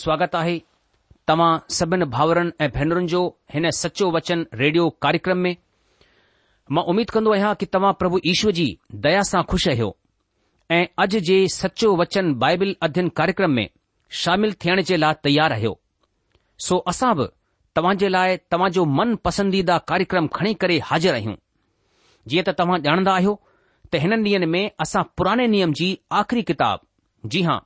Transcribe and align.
स्वागत 0.00 0.34
आहे 0.34 0.58
तव्हां 1.28 1.56
सभिनि 1.74 2.04
भाउरनि 2.14 2.50
ऐं 2.64 2.68
भेनरुनि 2.74 3.06
जो 3.12 3.20
हिन 3.54 3.68
सचो 3.78 4.10
वचन 4.16 4.44
रेडियो 4.60 4.88
कार्यक्रम 5.02 5.38
में 5.44 5.54
मां 6.74 6.84
उमीद 6.92 7.10
कंदो 7.14 7.32
आहियां 7.32 7.54
की 7.60 7.66
तव्हां 7.74 7.92
प्रभु 8.00 8.18
ईश्वर 8.32 8.52
जी 8.58 8.66
दया 9.06 9.22
सां 9.30 9.42
खु़शि 9.50 9.70
आहियो 9.70 9.94
ऐं 10.76 10.84
अॼु 11.04 11.20
जे 11.28 11.38
सचो 11.60 11.94
वचन 12.00 12.32
बाइबल 12.44 12.74
अध्यन 12.86 13.08
कार्यक्रम 13.20 13.50
में 13.58 13.68
शामिल 14.22 14.52
थियण 14.64 14.82
जे 14.90 14.96
लाइ 14.96 15.14
तयारु 15.24 15.54
आहियो 15.54 15.78
सो 16.68 16.78
असां 16.92 17.14
बि 17.16 17.26
तव्हां 17.76 17.96
जे 18.02 18.08
लाइ 18.08 18.36
मन 18.98 19.14
पसंदीदा 19.24 19.78
कार्यक्रम 19.92 20.26
खणी 20.36 20.54
करे 20.64 20.78
हाज़िर 20.90 21.14
आहियूं 21.18 21.34
जीअं 22.30 22.44
त 22.48 22.56
तव्हां 22.62 22.80
ॼाणंदा 22.88 23.12
आहियो 23.20 23.34
त 23.94 24.00
हिननि 24.02 24.22
ॾींहनि 24.28 24.46
में 24.56 24.64
असां 24.86 25.02
पुराने 25.16 25.46
नियम 25.56 25.72
जी 25.82 25.88
आख़िरी 26.22 26.42
किताब 26.50 26.80
जी 27.32 27.42
हां 27.48 27.58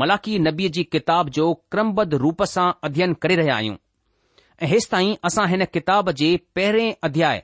मलाकी 0.00 0.38
नबीअ 0.44 0.68
जी 0.76 0.82
किताब 0.94 1.28
जो 1.38 1.46
क्रमबद्ध 1.74 2.14
रूप 2.22 2.42
सां 2.52 2.66
अध्ययन 2.88 3.14
करे 3.24 3.36
रहिया 3.40 3.54
आहियूं 3.60 3.76
ऐं 4.62 4.66
हेसि 4.72 5.10
असां 5.28 5.46
हिन 5.52 5.64
किताब 5.76 6.10
जे 6.20 6.28
पहिरें 6.54 6.94
अध्याय 7.08 7.42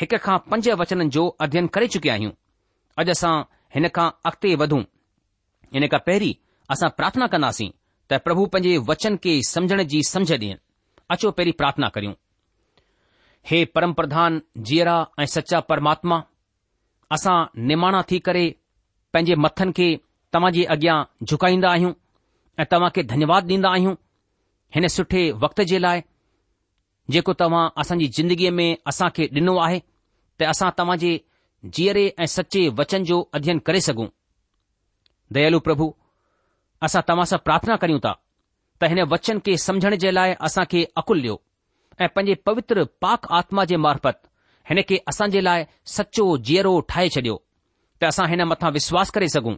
हिक 0.00 0.14
खां 0.26 0.36
पंज 0.50 0.68
वचननि 0.82 1.08
जो 1.16 1.26
अध्यन 1.46 1.66
करे 1.76 1.88
चुकिया 1.94 2.14
आहियूं 2.14 2.32
अॼु 3.02 3.10
असां 3.16 3.32
हिन 3.76 3.88
खां 3.98 4.08
अॻिते 4.30 4.54
वधूं 4.62 4.80
हिन 5.74 5.86
खां 5.94 6.00
पहिरीं 6.08 6.32
असां 6.76 6.90
प्रार्थना 7.00 7.26
कंदासीं 7.34 7.70
त 8.12 8.20
प्रभु 8.28 8.46
पंहिंजे 8.56 8.76
वचन 8.92 9.16
खे 9.24 9.34
समुझण 9.54 9.82
जी 9.94 10.02
समझ 10.12 10.30
ॾियनि 10.32 10.54
अचो 11.16 11.30
पहिरीं 11.38 11.56
प्रार्थना 11.62 11.88
करियूं 11.96 12.14
हे 13.50 13.64
परम 13.76 13.92
प्रधान 13.98 14.40
जीअरा 14.70 14.96
ऐं 15.24 15.32
सचा 15.38 15.60
परमात्मा 15.72 16.22
असां 17.16 17.36
निमाणा 17.70 18.02
थी 18.10 18.18
करे 18.28 18.46
पंहिंजे 19.14 19.34
मथनि 19.44 19.72
खे 19.78 19.88
तव्हां 20.32 20.50
जे 20.56 20.64
अॻियां 20.72 20.96
झुकाईंदा 21.30 21.70
आहियूं 21.70 21.92
ऐं 22.58 22.64
तव्हां 22.72 22.90
खे 22.96 23.02
धन्यवाद 23.12 23.48
ॾींदा 23.52 23.70
आहियूं 23.76 23.94
हिन 24.74 24.86
सुठे 24.96 25.22
वक़्त 25.44 25.60
जे 25.70 25.78
लाइ 25.80 26.00
जेको 27.14 27.32
तव्हां 27.40 27.68
असांजी 27.82 28.06
ज़िंदगीअ 28.18 28.50
में 28.58 28.68
असां 28.92 29.08
खे 29.16 29.26
ॾिनो 29.38 29.56
आहे 29.66 29.78
त 29.80 30.42
असां 30.52 30.70
तव्हां 30.78 30.96
जे 31.04 31.12
जीअरे 31.78 32.04
ऐं 32.18 32.26
सचे 32.36 32.68
वचन 32.80 33.04
जो 33.10 33.18
अध्ययन 33.38 33.58
करे 33.68 33.80
सघूं 33.88 34.06
दयालु 35.38 35.58
प्रभु 35.68 35.92
असां 36.86 37.02
तव्हां 37.08 37.26
सां 37.32 37.38
प्रार्थना 37.48 37.76
करियूं 37.82 38.00
था 38.04 38.12
त 38.80 38.84
हिन 38.92 39.00
वचन 39.14 39.38
खे 39.46 39.56
समझण 39.66 39.94
जे 40.04 40.14
लाइ 40.14 40.34
असां 40.48 40.64
खे 40.70 40.84
अकुल 41.02 41.18
ॾियो 41.22 41.36
ऐं 42.04 42.08
पंहिंजे 42.14 42.34
पवित्र 42.50 42.84
पाक 43.04 43.26
आत्मा 43.40 43.64
जे 43.72 43.76
मार्फत 43.86 44.16
हिन 44.70 44.80
खे 44.88 44.96
असां 45.12 45.28
जे 45.36 45.42
लाइ 45.48 45.64
सचो 45.98 46.24
जीअरो 46.50 46.72
ठाहे 46.94 47.08
छॾियो 47.16 47.36
त 48.00 48.04
असां 48.12 48.26
हिन 48.34 48.42
मथां 48.54 48.70
विश्वास 48.78 49.10
करे 49.16 49.28
सघूं 49.36 49.54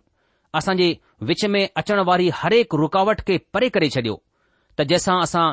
असां 0.58 0.74
जे 0.78 0.86
विच 1.28 1.44
में 1.52 1.62
अचण 1.80 2.00
वारी 2.08 2.28
हरेक 2.38 2.74
रुकावट 2.80 3.20
खे 3.28 3.36
परे 3.54 3.68
करे 3.76 3.88
छडि॒यो 3.94 4.16
त 4.80 4.84
जंहिंसां 4.90 5.18
असां 5.26 5.44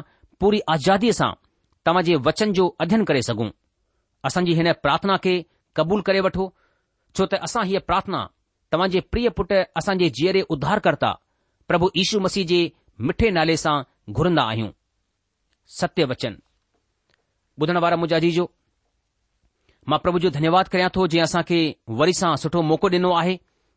पूरी 0.44 0.60
आज़ादीअ 0.74 1.14
सां 1.20 1.30
तव्हां 1.90 2.04
जे 2.10 2.16
वचन 2.28 2.52
जो 2.60 2.66
अध्यन 2.86 3.04
करे 3.12 3.22
सघूं 3.30 3.50
असांजी 4.30 4.54
हिन 4.60 4.72
प्रार्थना 4.86 5.16
खे 5.26 5.34
क़बूल 5.80 6.02
करे 6.10 6.20
वठो 6.28 6.46
छो 7.20 7.26
त 7.36 7.40
असां 7.48 7.64
हीअ 7.70 7.82
प्रार्थना 7.92 8.22
तव्हां 8.74 8.90
जे 8.96 9.00
प्रिय 9.14 9.28
पुट 9.40 9.54
असांजे 9.82 10.10
जीअरे 10.20 10.42
उध्धारकर्ता 10.56 11.12
प्रभु 11.72 11.90
ईशू 12.04 12.20
मसीह 12.28 12.46
जे 12.52 12.62
मिठे 13.10 13.30
नाले 13.40 13.56
सां 13.64 13.76
घुरंदा 14.20 14.44
आहियूं 14.52 14.72
सत्य 15.82 16.06
वचन 16.12 16.36
ॿुधण 17.64 17.78
वारा 17.84 17.96
मुंहिंजा 18.02 18.18
सत्यवचना 18.28 19.92
मां 19.92 19.98
प्रभु 20.04 20.20
जो 20.26 20.30
धन्यवाद 20.36 20.68
करियां 20.74 20.90
थो 20.98 21.06
जीअं 21.14 21.24
असां 21.32 21.42
खे 21.50 21.60
वरी 22.02 22.14
सां 22.20 22.32
सुठो 22.44 22.62
मौक़ो 22.74 22.90
ॾिनो 23.00 23.12
आहे 23.22 23.34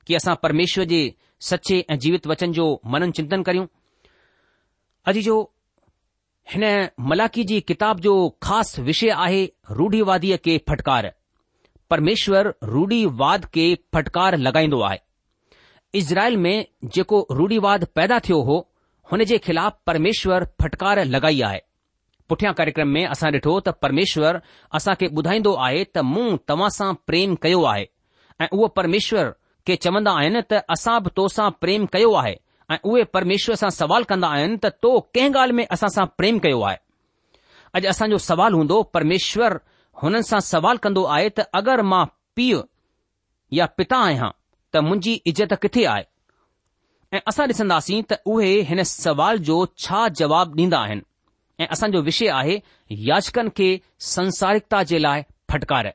कि 0.06 0.14
असां 0.14 0.34
परमेश्वर 0.43 0.84
जे 0.93 1.02
सचे 1.50 1.82
ऐं 1.90 1.99
जीवित 1.99 2.26
वचन 2.26 2.52
जो 2.52 2.66
मनन 2.93 3.10
चिंतन 3.16 3.43
करियूं 3.43 3.66
अॼु 5.10 5.20
जो 5.28 5.37
हिन 6.52 6.64
मलाकी 7.10 7.43
जी 7.50 7.60
किताब 7.69 8.00
जो 8.06 8.12
ख़ासि 8.43 8.82
विषय 8.82 9.08
आहे 9.25 9.44
रूढ़ीवादीअ 9.78 10.37
के 10.44 10.58
फटकार 10.69 11.10
परमेश्वर 11.90 12.50
रूढ़ीवाद 12.72 13.44
के 13.54 13.66
फटकार 13.94 14.37
लॻाईंदो 14.46 14.81
आहे 14.88 14.99
इज़रायल 15.99 16.37
में 16.44 16.64
जेको 16.94 17.26
रूढ़ीवाद 17.38 17.84
पैदा 17.96 18.19
थियो 18.28 18.40
हो 18.50 18.56
हुन 19.12 19.25
जे 19.31 19.38
ख़िलाफ़ु 19.46 19.78
परमेश्वर 19.87 20.46
फटकार 20.62 21.04
लॻाई 21.14 21.40
आहे 21.49 21.60
पुठियां 22.28 22.52
कार्यक्रम 22.58 22.88
में 22.99 23.04
असां 23.06 23.31
ॾिठो 23.37 23.58
त 23.66 23.75
परमेश्वर 23.84 24.40
असां 24.78 24.94
खे 25.00 25.06
ॿुधाईंदो 25.19 25.52
आहे 25.69 25.82
त 25.94 25.99
मूं 26.12 26.31
तव्हां 26.49 26.69
सां 26.78 26.93
प्रेम 27.10 27.34
कयो 27.43 27.62
आहे 27.75 27.84
ऐं 28.40 28.49
उहो 28.52 28.66
परमेश्वर 28.81 29.32
के 29.67 29.75
चवंदा 29.85 30.12
आहिनि 30.20 30.41
त 30.53 30.61
असां 30.75 30.99
बि 31.03 31.11
तोसां 31.19 31.50
प्रेम 31.64 31.85
कयो 31.94 32.12
आहे 32.20 32.35
ऐं 32.75 32.79
उहे 32.91 33.03
परमेश्वर 33.17 33.55
सां 33.61 33.69
सवाल 33.76 34.05
कंदा 34.12 34.29
आहिनि 34.38 34.56
त 34.64 34.70
तो 34.85 34.93
कंहिं 35.17 35.31
ॻाल्हि 35.35 35.56
में 35.59 35.67
असां 35.76 35.88
सां 35.97 36.06
प्रेम 36.20 36.38
कयो 36.47 36.62
आहे 36.69 36.76
अॼु 37.79 37.88
असांजो 37.93 38.19
सवाल 38.29 38.55
हूंदो 38.59 38.81
परमेश्वर 38.97 39.56
हुननि 40.03 40.23
सां 40.31 40.41
सवाल 40.53 40.76
कंदो 40.87 41.05
आहे 41.17 41.29
त 41.41 41.47
अगरि 41.61 41.82
मां 41.93 42.05
पीउ 42.38 42.62
या 43.61 43.67
पिता 43.82 43.97
आहियां 44.09 44.31
त 44.73 44.85
मुंहिंजी 44.88 45.14
इज़त 45.32 45.55
किथे 45.64 45.85
आहे 45.94 46.05
ऐं 47.17 47.20
असां 47.32 47.47
ॾिसंदासीं 47.53 48.03
त 48.12 48.20
उहे 48.35 48.53
हिन 48.73 48.82
सवाल 48.97 49.38
जो 49.50 49.61
छा 49.87 50.03
जवाब 50.23 50.59
ॾींदा 50.62 50.79
आहिनि 50.88 51.09
ऐं 51.62 51.67
असांजो 51.79 52.00
विषय 52.11 52.29
आहे 52.41 52.59
याचकनि 53.12 53.50
खे 53.61 53.69
संसारिकता 54.14 54.82
जे 54.93 54.99
लाइ 55.09 55.23
फटकार 55.53 55.93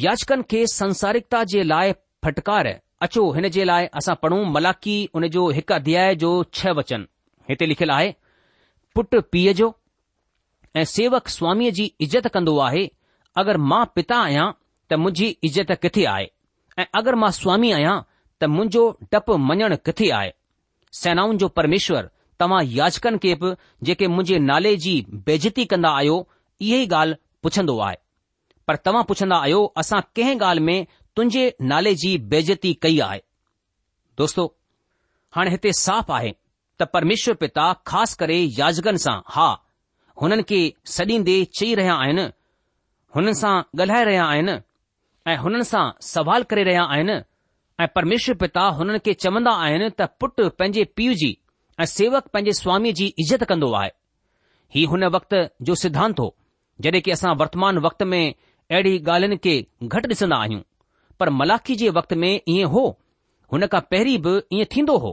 याचकनि 0.00 0.42
खे 0.50 0.64
संसारिकता 0.72 1.42
जे 1.52 1.62
लाइ 1.68 1.92
फटकार 2.24 2.68
अचो 3.02 3.30
हिन 3.32 3.48
जे 3.54 3.64
लाइ 3.64 3.86
असां 3.96 4.14
पढ़ूं 4.22 4.44
मलाकी 4.52 4.94
उन 5.14 5.26
जो 5.34 5.48
हिकु 5.56 5.74
अध्याय 5.74 6.14
जो 6.22 6.30
छह 6.58 6.72
वचन 6.78 7.04
हिते 7.50 7.66
लिखियलु 7.68 7.92
आहे 7.94 8.12
पुट 8.94 9.14
पीउ 9.32 9.52
जो 9.58 9.68
ऐं 10.80 10.84
सेवक 10.96 11.28
स्वामी 11.36 11.70
जी 11.78 11.84
इज़त 12.06 12.28
कंदो 12.36 12.56
आहे 12.68 12.84
अगरि 13.42 13.58
मां 13.72 13.84
पिता 13.96 14.20
आहियां 14.28 14.46
त 14.92 14.98
मुंहिंजी 15.02 15.28
इज़त 15.50 15.72
किथे 15.82 16.04
आहे 16.14 16.26
ऐं 16.82 16.86
अगरि 17.02 17.16
मां 17.24 17.30
स्वामी 17.40 17.72
आहियां 17.80 17.96
त 18.40 18.48
मुंहिंजो 18.54 18.84
डपु 19.16 19.36
मञणु 19.50 19.76
किथे 19.90 20.10
आहे 20.20 20.30
सेनाउनि 21.02 21.38
जो 21.44 21.48
परमेश्वर 21.60 22.08
तव्हां 22.44 22.62
याचकनि 22.78 23.18
खे 23.26 23.34
बि 23.44 23.54
जेके 23.90 24.08
मुंहिंजे 24.14 24.38
नाले 24.52 24.76
जी 24.86 24.94
बेज़ती 25.30 25.64
कंदा 25.74 25.90
आहियो 26.00 26.16
इहा 26.60 26.78
ई 26.78 26.86
ॻाल्हि 27.00 27.20
पुछंदो 27.42 27.76
आहे 27.88 28.01
पर 28.68 28.76
तव्हां 28.84 29.04
पुछंदा 29.08 29.36
आहियो 29.44 29.62
असां 29.82 30.00
कंहिं 30.16 30.36
ॻाल्हि 30.40 30.64
में 30.66 30.86
तुंहिंजे 31.16 31.44
नाले 31.72 31.94
जी 32.02 32.16
बेज़ती 32.34 32.72
कई 32.82 32.98
आहे 33.06 33.20
दोस्तो 34.18 34.44
हाणे 35.36 35.50
हिते 35.50 35.72
साफ़ 35.80 36.12
आहे 36.18 36.30
त 36.80 36.86
परमेश्वर 36.94 37.34
पिता 37.42 37.72
ख़ासि 37.90 38.16
करे 38.20 38.38
याजगन 38.58 38.96
सां 39.06 39.16
हा 39.36 39.48
हुननि 40.22 40.42
खे 40.50 40.60
सॾींदे 40.94 41.36
चई 41.58 41.74
रहिया 41.80 41.94
आहिनि 42.04 42.26
हुननि 43.16 43.34
सां 43.42 43.54
ॻाल्हाए 43.80 44.04
रहिया 44.10 44.24
आहिनि 44.34 44.54
ऐं 45.32 45.36
हुननि 45.44 45.64
सां 45.72 45.84
सवाल 46.10 46.42
करे 46.52 46.62
रहिया 46.70 46.84
आहिनि 46.94 47.16
ऐं 47.82 47.88
परमेश्वर 47.96 48.34
पिता 48.44 48.66
हुननि 48.78 48.98
खे 49.06 49.14
चवंदा 49.24 49.52
आहिनि 49.66 49.88
त 50.00 50.08
पुटु 50.20 50.48
पंहिंजे 50.58 50.84
पीउ 50.96 51.14
जी 51.24 51.32
ऐं 51.80 51.84
सेवक 51.96 52.26
पंहिंजे 52.34 52.52
स्वामी 52.62 52.92
जी 53.00 53.12
इज़त 53.24 53.44
कंदो 53.52 53.72
आहे 53.80 53.90
हीउ 54.74 54.90
हुन 54.94 55.04
वक़्त 55.18 55.34
जो 55.68 55.74
सिद्धांत 55.84 56.20
हो 56.24 56.34
जॾहिं 56.84 57.02
की 57.06 57.10
असां 57.18 57.34
वर्तमान 57.44 57.78
वक्त 57.86 58.02
में 58.14 58.24
अहिड़ी 58.72 58.98
گالن 59.06 59.34
खे 59.44 59.54
घटि 59.84 60.08
डि॒सन्दा 60.08 60.36
आहियूं 60.42 60.60
पर 61.20 61.30
मलाखी 61.38 61.74
जे 61.76 61.88
वक़्त 61.96 62.12
में 62.20 62.40
ईअं 62.52 62.68
हो 62.74 62.84
हुन 63.52 63.66
खां 63.72 63.80
पहिरीं 63.90 64.16
बि 64.26 64.30
ईअं 64.56 64.66
थींदो 64.74 64.96
हो 64.98 65.10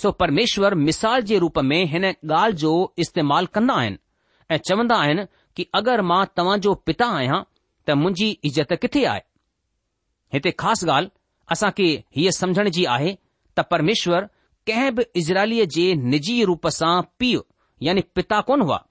सो 0.00 0.10
परमेश्वर 0.22 0.74
मिसाल 0.86 1.22
जे 1.30 1.38
रूप 1.44 1.58
में 1.70 1.84
हिन 1.92 2.04
ॻाल्हि 2.10 2.56
जो 2.62 2.72
इस्तेमालु 3.04 3.46
कन्दा 3.58 3.74
आहिनि 3.82 3.98
ऐ 4.54 4.58
चवंदा 4.70 4.96
आहिनि 5.04 5.24
कि 5.56 5.66
अगरि 5.80 6.02
मां 6.10 6.24
तव्हां 6.36 6.58
जो 6.66 6.74
पिता 6.88 7.06
आहियां 7.20 7.40
त 7.88 7.98
मुंहिंजी 8.02 8.30
इज़त 8.50 8.72
किथे 8.86 9.04
आहे 9.12 9.22
हिते 10.34 10.50
ख़ासि 10.64 10.86
ॻाल्हि 10.96 11.10
असां 11.56 11.70
खे 11.78 11.88
हीअ 12.16 12.32
सम्झण 12.40 12.70
जी 12.78 12.84
आहे 12.98 13.16
त 13.58 13.66
परमेष्वर 13.74 14.28
कंहिं 14.70 14.90
बि 14.98 15.06
इज़राइली 15.22 15.64
जे 15.78 15.86
निजी 16.16 16.42
रूप 16.52 16.68
सां 16.82 16.92
पीउ 17.20 17.42
यानी 17.90 18.04
पिता 18.18 18.40
कोन 18.52 18.68
हुआ 18.70 18.82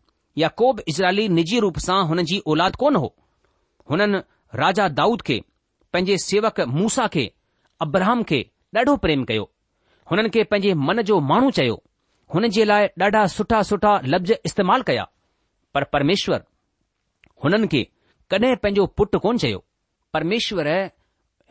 या 0.44 0.54
को 0.64 0.74
बि 0.80 0.92
इज़राइली 0.96 1.30
निजी 1.42 1.60
रूप 1.68 1.80
सां 1.92 2.04
हुन 2.14 2.24
जी 2.34 2.42
कोन 2.82 2.96
हो 3.06 3.16
हुननि 3.89 4.20
राजा 4.62 4.88
दाऊद 5.00 5.22
खे 5.27 5.39
पंहिंजे 5.94 6.17
सेवक 6.29 6.60
मूसा 6.79 7.08
खे 7.13 7.25
अब्राहम 7.86 8.24
खे 8.32 8.39
ॾाढो 8.77 8.96
प्रेम 9.03 9.24
कयो 9.29 9.50
हुननि 10.12 10.29
खे 10.36 10.44
पंहिंजे 10.53 10.74
मन 10.88 11.01
जो 11.10 11.20
माण्हू 11.29 11.51
चयो 11.60 11.82
हुन 12.34 12.48
जे 12.56 12.65
लाइ 12.72 12.88
ॾाढा 13.06 13.25
सुठा 13.36 13.62
सुठा 13.70 13.94
लफ़्ज़ 14.13 14.34
इस्तेमाल 14.48 14.82
कया 14.89 15.08
पर 15.74 15.84
परमेश्वर 15.96 16.44
हुननि 17.44 17.67
खे 17.74 17.84
कॾहिं 18.32 18.56
पंहिंजो 18.63 18.86
पुटु 18.98 19.20
कोन 19.25 19.38
चयो 19.44 19.63
परमेश्वर 20.13 20.67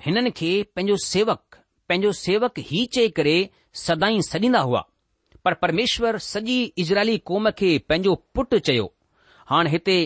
हिननि 0.07 0.31
खे 0.40 0.50
पंहिंजो 0.76 0.97
सेवक 1.07 1.40
पंहिंजो 1.88 2.12
सेवक 2.25 2.59
ई 2.81 2.85
चई 2.97 3.09
करे 3.21 3.37
सदाई 3.85 4.21
सॾींदा 4.33 4.61
हुआ 4.69 4.85
पर 5.45 5.55
परमेश्वर 5.64 6.19
सॼी 6.31 6.59
इजराइली 6.85 7.19
क़ौम 7.31 7.50
खे 7.62 7.76
पंहिंजो 7.88 8.14
पुटु 8.35 8.59
चयो 8.69 8.93
हाणे 9.50 9.71
हिते 9.75 9.99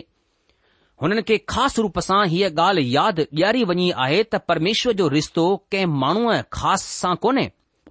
हुननि 1.03 1.23
खे 1.29 1.37
ख़ासि 1.51 1.83
रूप 1.83 1.99
सां 2.09 2.25
हीअ 2.29 2.49
ॻाल्हि 2.61 2.95
यादि 2.97 3.23
ॾियारी 3.37 3.63
वञी 3.71 3.91
आहे 4.05 4.23
त 4.33 4.37
परमेश्वर 4.49 4.93
जो 5.01 5.07
रिश्तो 5.13 5.45
कंहिं 5.73 5.87
माण्हूअ 6.03 6.35
ख़ासि 6.57 6.89
सां 7.01 7.15
कोन्हे 7.23 7.47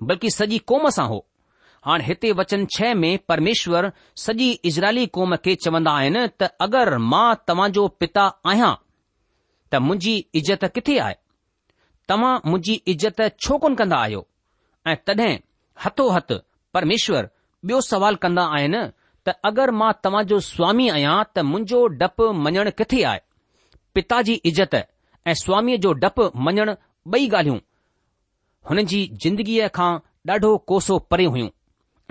बल्कि 0.10 0.30
सॼी 0.36 0.58
क़ौम 0.70 0.90
सां 0.98 1.08
हो 1.12 1.18
हाणे 1.86 2.04
हिते 2.06 2.32
वचन 2.40 2.66
छह 2.76 2.94
में 3.04 3.18
परमेश्वर 3.30 3.92
सॼी 4.26 4.50
इज़राइली 4.72 5.06
क़ौम 5.18 5.36
खे 5.46 5.56
चवंदा 5.66 5.92
आहिनि 6.02 6.26
त 6.42 6.50
अगरि 6.68 6.98
मां 7.14 7.28
तव्हांजो 7.48 7.88
पिता 8.02 8.26
आहियां 8.52 8.74
त 9.72 9.82
मुंहिंजी 9.88 10.16
इज़त 10.42 10.66
किथे 10.76 10.98
आहे 11.08 11.16
तव्हां 12.10 12.34
मुंहिंजी 12.50 12.76
इज़त 12.94 13.22
छो 13.46 13.58
कोन 13.66 13.76
कंदा 13.82 13.98
आहियो 14.06 14.26
ऐं 14.92 14.96
तॾहिं 15.08 15.32
हथो 15.86 16.10
हथु 16.18 16.40
परमेश्वर 16.78 17.28
ॿियो 17.70 17.80
सुवाल 17.86 18.16
कंदा 18.24 18.44
आहिनि 18.58 18.82
अगरि 19.46 19.72
मां 19.78 19.92
तव्हां 20.04 20.24
जो 20.32 20.40
स्वामी 20.48 20.88
आहियां 20.94 21.18
त 21.36 21.40
मुंहिंजो 21.50 21.86
डपु 22.02 22.28
मञणु 22.46 22.72
किथे 22.80 23.02
आहे 23.12 23.20
पिता 23.96 24.22
जी 24.30 24.34
इज़त 24.52 24.76
ऐं 24.80 25.34
स्वामीअ 25.44 25.78
जो 25.86 25.92
डपु 26.04 26.30
मञण 26.48 26.74
ॿई 27.14 27.28
ॻाल्हियूं 27.30 27.58
हुन 28.70 28.84
जी 28.92 29.02
जिंदगीअ 29.24 29.68
खां 29.78 29.92
ॾाढो 30.32 30.56
कोसो 30.72 30.98
परे 31.12 31.26
हुयूं 31.36 31.50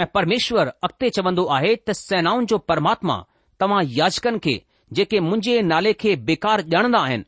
ऐं 0.03 0.07
परमेश्वर 0.15 0.69
अॻिते 0.89 1.11
चवंदो 1.19 1.45
आहे 1.57 1.75
त 1.77 1.91
सेनाउनि 2.01 2.47
जो 2.51 2.59
परमात्मा 2.71 3.17
तव्हां 3.61 3.83
याचकनि 3.99 4.39
खे 4.45 4.55
जेके 4.99 5.21
मुंहिंजे 5.29 5.61
नाले 5.73 5.93
खे 6.03 6.15
बेकार 6.31 6.63
ॼाणंदा 6.75 6.99
आहिनि 7.09 7.25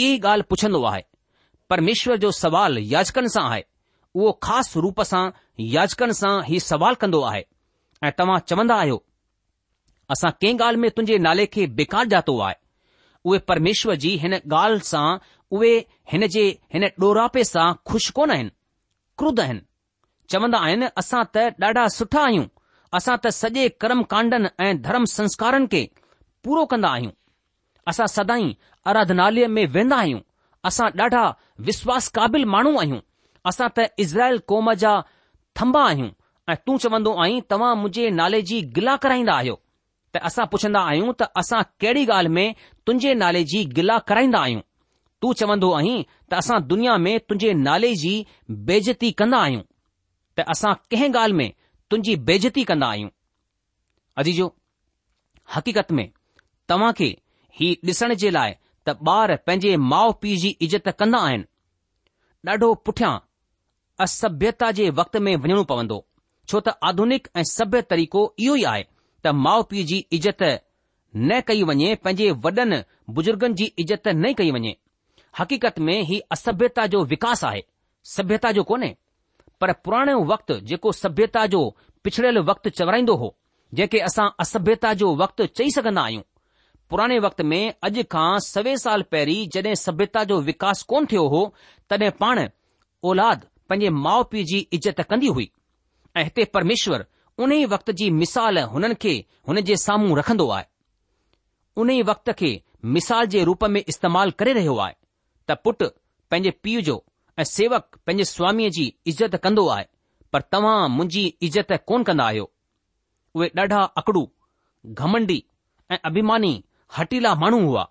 इहे 0.00 0.12
ई 0.14 0.18
ॻाल्हि 0.32 0.46
पुछंदो 0.50 0.82
आहे 0.92 1.02
परमेश्वर 1.70 2.16
जो 2.24 2.30
सवाल 2.44 2.78
याचकनि 2.92 3.28
सां 3.36 3.44
आहे 3.50 3.62
उहो 4.14 4.30
ख़ासि 4.42 4.80
रूप 4.84 5.00
सां 5.12 5.24
याचकनि 5.76 6.14
सां 6.20 6.34
ई 6.54 6.58
सवाल 6.70 6.94
कंदो 7.02 7.20
आहे 7.30 7.42
ऐं 8.06 8.10
तव्हां 8.18 8.38
चवंदा 8.48 8.74
आहियो 8.82 9.02
असां 10.12 10.30
कंहिं 10.40 10.56
ॻाल्हि 10.60 10.80
में 10.82 10.90
तुंहिंजे 10.90 11.16
नाले 11.24 11.44
खे 11.54 11.66
बेकार 11.78 12.04
जातो 12.12 12.38
आहे 12.46 12.54
उहे 13.28 13.38
परमेश्वर 13.50 13.94
जी 14.04 14.10
हिन 14.22 14.34
ॻाल्हि 14.36 14.84
सां 14.88 15.06
उहे 15.56 15.72
हिन 16.12 16.26
जे 16.34 16.42
हिन 16.74 16.86
डोरापे 17.04 17.44
सां 17.50 17.66
खु़शि 17.90 18.12
कोन 18.16 18.30
आहिनि 18.36 18.50
क्रुद 19.18 19.40
आहिनि 19.40 19.62
चवंदा 20.34 20.58
आहिनि 20.68 20.86
असां 21.02 21.22
त 21.36 21.44
ॾाढा 21.64 21.84
सुठा 21.98 22.22
आहियूं 22.30 22.46
असां 23.00 23.16
त 23.24 23.32
सॼे 23.40 23.68
कर्म 23.84 24.02
कांडनि 24.14 24.50
ऐं 24.66 24.72
धर्म 24.88 25.04
संस्कारनि 25.14 25.70
खे 25.74 25.82
पूरो 26.48 26.64
कंदा 26.74 26.88
आहियूं 26.96 27.14
असां 27.92 28.06
सदाई 28.16 28.50
आराधनालय 28.94 29.46
में 29.58 29.64
वेंदा 29.78 29.96
आहियूं 30.06 30.20
असां 30.70 30.88
ॾाढा 31.04 31.24
विश्वास 31.70 32.04
क़ाबिल 32.18 32.44
माण्हू 32.56 32.74
आहियूं 32.84 33.00
असां 33.52 33.68
त 33.78 33.86
इज़राइल 34.06 34.38
कौम 34.54 34.72
जा 34.84 34.92
थंबा 35.62 35.86
आहियूं 35.92 36.12
ऐं 36.54 36.62
तूं 36.66 36.76
चवंदो 36.86 37.16
आहीं 37.26 37.40
तव्हां 37.54 37.74
मुंहिंजे 37.84 38.04
नाले 38.22 38.42
जी 38.52 38.60
गिला 38.80 38.96
कराईंदा 39.06 39.34
आहियो 39.42 39.58
त 40.14 40.16
असां 40.28 40.44
पुछंदा 40.52 40.80
आहियूं 40.90 41.12
त 41.12 41.22
असां 41.40 41.60
कहिड़ी 41.80 42.04
ॻाल्हि 42.10 42.32
में 42.34 42.54
तुंहिंजे 42.86 43.12
नाले 43.22 43.42
जी 43.52 43.62
गिला 43.76 43.98
कराईंदा 44.10 44.38
आहियूं 44.46 44.62
तूं 45.22 45.32
चवंदो 45.40 45.70
आहीं 45.78 45.96
त 46.30 46.34
असां 46.42 46.58
दुनिया 46.72 46.96
में 47.04 47.12
तुंहिंजे 47.28 47.52
नाले 47.66 47.90
जी 48.02 48.12
बेज़ती 48.70 49.10
कंदा 49.20 49.38
आहियूं 49.48 49.62
त 50.38 50.46
असां 50.54 50.72
कंहिं 50.90 51.10
ॻाल्हि 51.18 51.36
में 51.38 51.50
तुंहिंजी 51.90 52.16
बेजती 52.30 52.64
कंदा 52.70 52.86
आहियूं 52.94 53.10
अजी 54.22 54.32
जो 54.40 54.48
हक़ीक़त 55.56 55.92
में 55.98 56.06
तव्हां 56.72 56.92
खे 57.02 57.10
ही 57.60 57.70
ॾिसण 57.90 58.14
जे 58.24 58.30
लाइ 58.38 58.54
त 58.86 58.96
ॿार 59.16 59.36
पंहिंजे 59.46 59.76
माउ 59.94 60.12
पीउ 60.24 60.36
जी 60.46 60.54
इज़त 60.68 60.88
कंदा 61.02 61.18
आहिनि 61.30 62.50
ॾाढो 62.50 62.72
पुठियां 62.88 63.14
असभ्यता 64.08 64.70
जे 64.80 64.90
वक़्त 65.02 65.16
में 65.28 65.34
वञणो 65.46 65.64
पवंदो 65.72 65.98
छो 66.50 66.60
त 66.66 66.76
आधुनिक 66.90 67.28
ऐं 67.36 67.42
सभ्य 67.56 67.82
तरीक़ो 67.94 68.22
इहो 68.44 68.54
ई 68.62 68.64
आहे 68.74 68.84
त 69.24 69.28
माउ 69.46 69.62
पीउ 69.70 69.82
जी 69.90 69.98
इज़त 70.16 70.42
न 71.28 71.40
कई 71.48 71.62
वञे 71.68 71.94
पंहिंजे 72.04 72.30
वॾनि 72.44 72.78
बुजुर्गनि 73.14 73.54
जी 73.60 73.66
इज़त 73.82 74.08
न 74.22 74.32
कई 74.38 74.50
वञे 74.56 74.74
हक़ीक़त 75.38 75.78
में 75.88 76.00
ही 76.10 76.18
असभ्यता 76.34 76.86
जो 76.92 77.02
विकास 77.12 77.44
आहे 77.44 77.62
सभ्यता 78.14 78.52
जो 78.58 78.62
कोन्हे 78.70 78.94
पर 79.60 79.72
पुराणे 79.84 80.14
वक़्तु 80.32 80.54
जेको 80.70 80.92
सभ्यता 81.00 81.44
जो 81.54 81.60
पिछड़ियल 82.04 82.38
वक़्तु 82.50 82.70
चवराईंदो 82.78 83.14
हो 83.22 83.28
जेके 83.80 83.98
असां 84.08 84.28
असभ्यता 84.44 84.92
जो 85.02 85.14
वक़्तु 85.22 85.46
चई 85.58 85.70
सघंदा 85.76 86.02
आहियूं 86.02 86.22
पुराणे 86.90 87.18
वक़्त 87.26 87.40
में 87.50 87.62
अॼु 87.88 88.02
खां 88.12 88.30
सवे 88.46 88.76
साल 88.84 89.02
पहिरीं 89.12 89.38
जड॒हिं 89.54 89.74
सभ्यता 89.84 90.24
जो 90.30 90.40
विकास 90.50 90.82
कोन 90.92 91.06
थियो 91.12 91.26
हो 91.34 91.42
तॾहिं 91.90 92.10
पाण 92.22 92.46
औलाद 93.10 93.44
पंहिंजे 93.68 93.90
माउ 94.06 94.22
पीउ 94.32 94.44
जी 94.52 94.66
इज़त 94.78 95.00
कंदी 95.12 95.28
हुई 95.36 95.50
ऐं 96.20 96.24
हिते 96.30 96.44
परमेश्वर 96.56 97.04
उन 97.44 97.52
ई 97.52 97.64
वक़्त 97.72 97.90
जी 97.98 98.08
मिसाल 98.14 98.58
हुननि 98.72 98.94
खे 99.02 99.12
हुन 99.48 99.60
जे 99.68 99.76
साम्हूं 99.82 100.16
रखंदो 100.18 100.48
आहे 100.56 100.64
उन 101.82 101.90
ई 101.90 102.02
वक़्त 102.10 102.30
खे 102.40 102.50
मिसाल 102.96 103.26
जे 103.34 103.44
रूप 103.48 103.64
में 103.74 103.82
इस्तेमालु 103.92 104.30
करे 104.40 104.52
रहियो 104.58 104.74
आहे 104.86 104.94
त 105.48 105.56
पुटु 105.64 105.86
पंहिंजे 106.30 106.50
पीउ 106.64 106.80
जो 106.88 106.96
ऐं 107.38 107.44
सेवक 107.52 107.86
पंहिंजे 108.06 108.24
स्वामीअ 108.32 108.70
जी 108.78 108.84
इज़त 109.12 109.36
कंदो 109.46 109.66
आहे 109.76 109.86
पर 110.32 110.40
तव्हां 110.56 110.88
मुंहिंजी 110.96 111.22
इज़त 111.48 111.72
कोन 111.90 112.04
कंदा 112.10 112.24
आहियो 112.32 112.48
उहे 113.36 113.48
ॾाढा 113.62 113.80
अकड़ू 114.02 114.22
घमंडी 114.96 115.42
ऐं 115.94 115.98
अभिमानी 116.10 116.52
हटीला 116.98 117.34
माण्हू 117.44 117.60
हुआ 117.68 117.88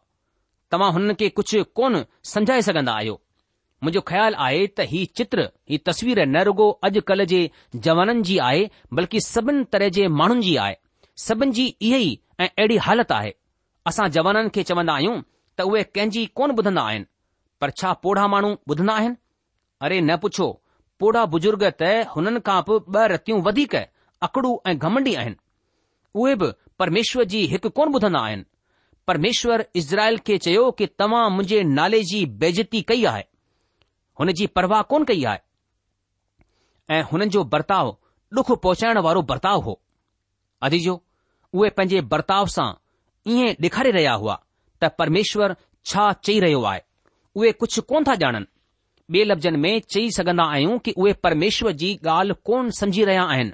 तव्हां 0.72 0.92
हुननि 0.98 1.14
खे 1.24 1.30
कुझु 1.40 1.64
कोन 1.82 2.04
समझाए 2.34 2.62
सघंदा 2.70 2.94
आहियो 3.02 3.22
मुंहिंजो 3.84 4.02
ख़्यालु 4.10 4.36
आहे 4.46 4.66
त 4.78 4.84
ही 4.92 5.04
चित्र 5.18 5.44
ही 5.74 5.78
तस्वीर 5.88 6.20
न 6.28 6.38
रुगो 6.48 6.66
अॼुकल्ह 6.88 7.26
जे 7.34 7.38
जवाननि 7.86 8.22
जी 8.30 8.38
आहे 8.48 8.66
बल्कि 9.00 9.20
सभिनी 9.26 9.64
तरह 9.76 9.90
जे 9.98 10.08
माण्हुनि 10.22 10.42
जी 10.48 10.56
आहे 10.64 10.76
सभिनि 11.26 11.52
जी 11.60 11.66
इहो 11.90 11.98
ई 11.98 12.10
ऐं 12.40 12.48
अहिड़ी 12.48 12.78
हालति 12.88 13.14
आहे 13.20 13.32
असां 13.92 14.08
जवाननि 14.18 14.50
खे 14.58 14.64
चवंदा 14.72 14.94
आहियूं 14.96 15.22
त 15.58 15.68
उहे 15.72 15.84
कंहिंजी 15.98 16.26
कोन 16.40 16.56
ॿुधंदा 16.58 16.82
आहिनि 16.92 17.06
पर 17.62 17.70
छा 17.82 17.94
पोढ़ा 18.08 18.28
माण्हू 18.36 18.52
ॿुधंदा 18.74 18.94
आहिनि 19.04 19.16
अरे 19.88 20.02
न 20.10 20.18
पुछो 20.26 20.50
पोढ़ा 21.04 21.26
बुजुर्ग 21.38 21.64
त 21.84 21.92
हुननि 22.16 22.44
खां 22.52 22.60
बि 22.72 22.80
ॿ 23.00 23.08
रतियूं 23.16 23.42
वधीक 23.48 23.76
अकड़ू 24.30 24.54
ऐं 24.74 24.78
घमंडी 24.78 25.16
आहिनि 25.24 25.42
उहे 26.22 26.36
बि 26.44 26.52
परमेश्वर 26.84 27.32
जी 27.36 27.46
हिकु 27.56 27.74
कोन 27.80 27.96
ॿुधंदा 28.00 28.28
आहिनि 28.32 28.46
परमेश्वर 29.14 29.66
इज़राइल 29.84 30.18
खे 30.32 30.38
चयो 30.50 30.70
कि 30.82 30.86
तव्हां 31.04 31.26
मुंहिंजे 31.40 31.64
नाले 31.80 32.04
जी 32.14 32.26
बेज़ती 32.46 32.82
कई 32.94 33.04
आहे 33.16 33.28
हुन 34.20 34.32
जी 34.38 34.46
परवाह 34.56 34.82
कोन 34.92 35.04
कई 35.10 35.24
आहे 35.32 35.40
ऐं 36.96 37.02
हुननि 37.12 37.26
जो 37.34 37.44
बर्ताव 37.54 37.96
डुख 38.34 38.52
पहुचाइण 38.62 38.98
वारो 39.06 39.22
बर्ताव 39.30 39.60
हो 39.68 39.80
अदीजो 40.68 41.02
उहे 41.54 41.70
पंहिंजे 41.78 42.02
बर्ताव 42.14 42.46
सां 42.56 42.70
ईअं 43.34 43.54
ॾेखारे 43.66 43.92
रहिया 43.98 44.14
हुआ 44.24 44.36
त 44.82 44.90
परमेश्वर 45.00 45.56
छा 45.92 46.12
चई 46.26 46.40
रहियो 46.40 46.62
आहे 46.72 46.82
उहे 47.38 47.52
कुझु 47.62 47.82
कोन 47.92 48.04
था 48.08 48.16
ॼाणनि 48.26 48.46
ॿिए 49.14 49.24
लफ़्ज़नि 49.26 49.58
में 49.58 49.80
चई 49.94 50.10
सघंदा 50.18 50.44
आहियूं 50.56 50.78
कि 50.86 50.92
उहे 50.98 51.14
परमेश्वर 51.26 51.72
जी 51.84 51.96
ॻाल्हि 52.18 52.36
कोन 52.46 52.70
सम्झी 52.80 53.04
रहिया 53.10 53.24
आहिनि 53.36 53.52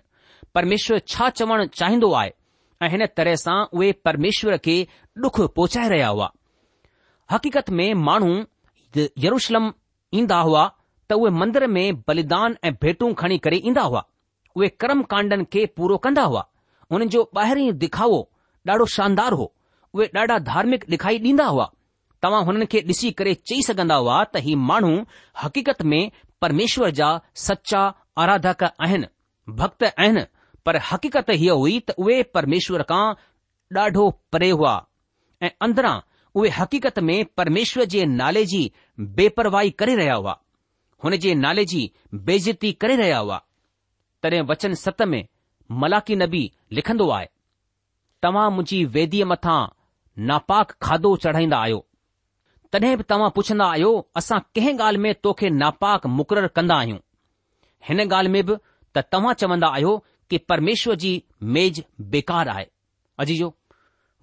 परमेश्वर 0.55 0.99
छा 1.13 1.29
चवणु 1.37 1.65
चाहींदो 1.79 2.11
आहे 2.21 2.31
ऐं 2.85 2.89
हिन 2.91 3.05
तरह 3.17 3.35
सां 3.45 3.57
उहे 3.77 3.91
परमेश्वर 4.07 4.57
खे 4.65 4.75
डुख 5.25 5.39
पहुचाए 5.55 5.89
रहिया 5.89 6.07
हुआ 6.15 6.31
हक़ीक़त 7.31 7.69
में 7.79 7.93
माण्हू 8.09 8.31
यरुषलम 9.27 9.71
ईंदा 10.19 10.39
हुआ 10.47 10.63
त 11.09 11.13
उहे 11.21 11.31
मंदर 11.41 11.63
में 11.75 11.87
बलिदान 12.07 12.55
ऐं 12.67 12.73
भेटूं 12.83 13.09
खणी 13.21 13.37
करे 13.45 13.57
ईंदा 13.71 13.81
हुआ 13.91 14.03
उहे 14.57 14.67
कर्म 14.81 15.01
कांडनि 15.13 15.45
खे 15.53 15.65
पूरो 15.77 15.97
कंदा 16.05 16.23
हुआ 16.31 16.43
हुननि 16.91 17.05
जो 17.15 17.21
ॿाहिरी 17.37 17.65
दिखावो 17.83 18.19
ॾाढो 18.69 18.85
शानदार 18.95 19.33
हो 19.39 19.47
उहे 19.95 20.07
ॾाढा 20.19 20.37
धार्मिक 20.51 20.83
ॾिखाई 20.97 21.19
ॾींदा 21.31 21.45
हुआ 21.55 21.67
तव्हां 22.23 22.43
हुननि 22.45 22.65
खे 22.71 22.79
ॾिसी 22.91 23.11
करे 23.21 23.33
चई 23.51 23.61
सघंदा 23.69 23.95
हुआ 24.03 24.23
त 24.33 24.41
ही 24.47 24.55
माण्हू 24.69 24.93
हक़ीक़त 25.43 25.81
में 25.91 26.01
परमेश्वर 26.45 26.89
जा 27.01 27.09
सचा 27.47 27.83
आराधक 28.23 28.63
आहिनि 28.87 29.09
भक्त 29.61 29.83
आहिनि 29.91 30.25
पर 30.65 30.79
हकीत 30.91 31.19
हीअ 31.43 31.57
हुई 31.63 31.79
त 31.89 31.97
उहे 32.05 32.21
परमेश्वर 32.39 32.83
खां 32.91 33.03
ॾाढो 33.81 34.09
परे 34.33 34.49
हुआ 34.59 34.75
ऐं 35.45 35.49
अंदरां 35.67 35.95
उहे 36.37 36.49
हक़ीक़त 36.49 36.99
में 37.09 37.25
परमेश्वर 37.37 37.85
जे 37.93 38.05
नाले 38.05 38.43
जी 38.45 38.59
बेपरवाही 39.19 39.69
करे 39.81 39.95
रहिया 39.95 40.13
हुआ 40.15 40.37
हुन 41.03 41.15
जे 41.25 41.33
नाले 41.35 41.65
जी 41.73 41.89
बेज़ती 42.29 42.71
करे 42.81 42.95
रहिया 42.95 43.17
हुआ 43.17 43.37
तॾहिं 44.23 44.41
वचन 44.49 44.73
सत 44.83 45.01
में 45.11 45.23
मलाकी 45.81 46.15
नबी 46.15 46.43
लिखंदो 46.73 47.09
आहे 47.17 47.29
तव्हां 48.23 48.49
मुंहिंजी 48.51 48.83
वेदीअ 48.97 49.25
मथां 49.27 49.59
नापाक 50.31 50.71
खाधो 50.85 51.15
चढ़ाईंदा 51.25 51.57
आहियो 51.57 51.85
तॾहिं 52.73 52.95
बि 52.97 53.03
तव्हां 53.13 53.29
पुछंदा 53.37 53.65
आहियो 53.75 53.91
असां 54.21 54.39
कंहिं 54.55 54.73
ॻाल्हि 54.77 55.01
में 55.03 55.13
तोखे 55.23 55.49
नापाक 55.63 56.05
मुक़ररु 56.19 56.47
कंदा 56.55 56.75
आहियूं 56.83 56.99
हिन 57.89 58.07
ॻाल्हि 58.11 58.31
में 58.33 58.45
बि 58.45 58.55
त 58.95 59.03
तव्हां 59.11 59.33
चवंदा 59.43 59.67
आहियो 59.77 59.97
कि 60.29 60.37
परमेश्वर 60.51 60.95
जी 61.05 61.13
मेज़ 61.57 61.81
बेकार 62.15 62.49
आहे 62.55 62.67
अजीजो 63.23 63.53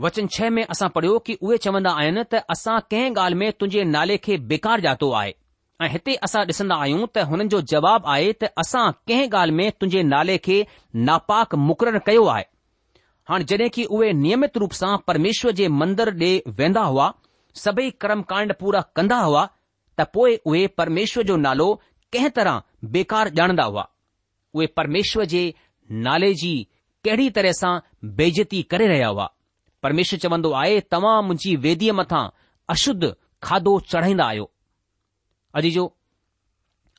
वचन 0.00 0.26
छह 0.36 0.50
में 0.50 0.62
असां 0.64 0.88
पढ़ियो 0.94 1.18
कि 1.26 1.34
उहे 1.42 1.56
चवंदा 1.64 1.90
आहिनि 2.02 2.22
त 2.32 2.40
असां 2.54 2.76
कंहिं 2.92 3.08
ॻाल्हि 3.14 3.38
में 3.40 3.50
तुंहिंजे 3.60 3.82
नाले 3.94 4.16
खे 4.26 4.36
बेकार 4.52 4.80
जातो 4.86 5.10
आहे 5.20 5.32
ऐं 5.84 5.88
हिते 5.94 6.14
असां 6.28 6.44
ॾिसंदा 6.50 6.76
आहियूं 6.84 7.06
त 7.16 7.24
हुननि 7.32 7.48
जो 7.54 7.60
जवाबु 7.72 8.10
आहे 8.14 8.32
त 8.44 8.50
असां 8.64 8.84
कंहिं 9.10 9.28
ॻाल्हि 9.30 9.56
में 9.58 9.70
तुंहिंजे 9.80 10.02
नाले 10.12 10.36
खे 10.48 10.56
नापाक 11.08 11.54
मुक़ररु 11.68 12.00
कयो 12.06 12.24
आहे 12.36 12.44
हाणे 13.30 13.44
जड॒हिं 13.50 13.70
की 13.74 13.84
उहे 13.96 14.12
नियमित 14.20 14.56
रूप 14.64 14.72
सां 14.82 14.96
परमेश्वर 15.10 15.52
जे 15.60 15.68
मंदर 15.82 16.12
ॾे 16.24 16.32
वेंदा 16.62 16.82
हुआ 16.92 17.12
सभई 17.64 17.90
कर्मकांड 18.04 18.52
पूरा 18.60 18.80
कंदा 18.98 19.18
हुआ 19.26 19.46
त 20.00 20.06
पोए 20.14 20.34
उहे 20.52 20.66
परमेश्वर 20.82 21.24
जो 21.32 21.36
नालो 21.46 21.68
कंहिं 22.12 22.30
तरह 22.40 22.62
बेकार 22.96 23.32
ॼाणंदा 23.42 23.64
हुआ 23.74 23.86
उहे 24.56 24.66
परमेश्वर 24.80 25.24
जे 25.36 25.44
नाले 26.08 26.32
जी 26.44 26.54
कहिड़ी 27.04 27.30
तरह 27.38 27.52
सां 27.62 27.74
बेज़ती 28.18 28.62
करे 28.74 28.86
रहिया 28.90 29.06
हुआ 29.14 29.30
પરમેશ્વર 29.82 30.18
ચવંદુ 30.22 30.48
આયે 30.56 30.80
તમામ 30.92 31.30
ઉંજી 31.32 31.56
વેદી 31.64 31.92
મેથા 31.98 32.26
અશુદ્ધ 32.74 33.06
ખાદો 33.46 33.72
ચઢાઈન 33.90 34.20
આયો 34.26 34.46
અજી 35.58 35.74
જો 35.76 35.84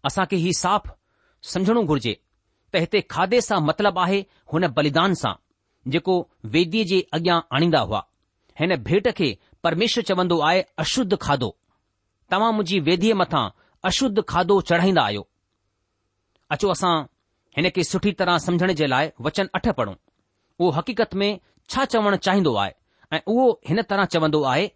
અસા 0.07 0.25
કે 0.31 0.37
હિ 0.45 0.51
સાફ 0.63 0.87
સમજણો 1.51 1.83
ગુરજે 1.89 2.13
પહેતે 2.71 2.99
ખાદે 3.13 3.37
સા 3.47 3.63
મતલબ 3.67 3.97
આહે 4.03 4.19
હને 4.51 4.67
બલિદાન 4.75 5.13
સા 5.21 5.39
જેકો 5.93 6.13
વેદીજી 6.53 7.01
અગ્યા 7.15 7.45
આણીદા 7.53 7.85
હુઆ 7.89 8.05
હેને 8.59 8.75
ભેટકે 8.87 9.29
પરમેશ્વર 9.63 10.03
ચવંદુ 10.09 10.35
આયે 10.45 10.63
અશુદ્ધ 10.83 11.17
ખાદો 11.25 11.49
તમામ 12.29 12.55
ઉંજી 12.63 12.81
વેદી 12.89 13.15
મેથા 13.21 13.47
અશુદ્ધ 13.91 14.19
ખાદો 14.33 14.59
ચઢાઈન 14.67 14.99
આયો 15.03 15.25
અચો 16.53 16.67
અસા 16.75 16.97
હેને 17.55 17.69
કે 17.75 17.81
સઠી 17.89 18.15
તરહ 18.19 18.35
સમજણ 18.45 18.75
જે 18.79 18.85
લાય 18.93 19.13
વચન 19.23 19.47
8 19.63 19.77
પડો 19.77 19.93
વો 20.57 20.67
હકીકત 20.77 21.13
મે 21.21 21.29
छा 21.71 21.85
चवणु 21.93 22.17
चाहींदो 22.25 22.53
आहे 22.63 22.71
ऐं 23.15 23.19
उहो 23.33 23.45
हिन 23.67 23.81
तरह 23.89 24.05
चवंदो 24.13 24.41
आहे 24.51 24.67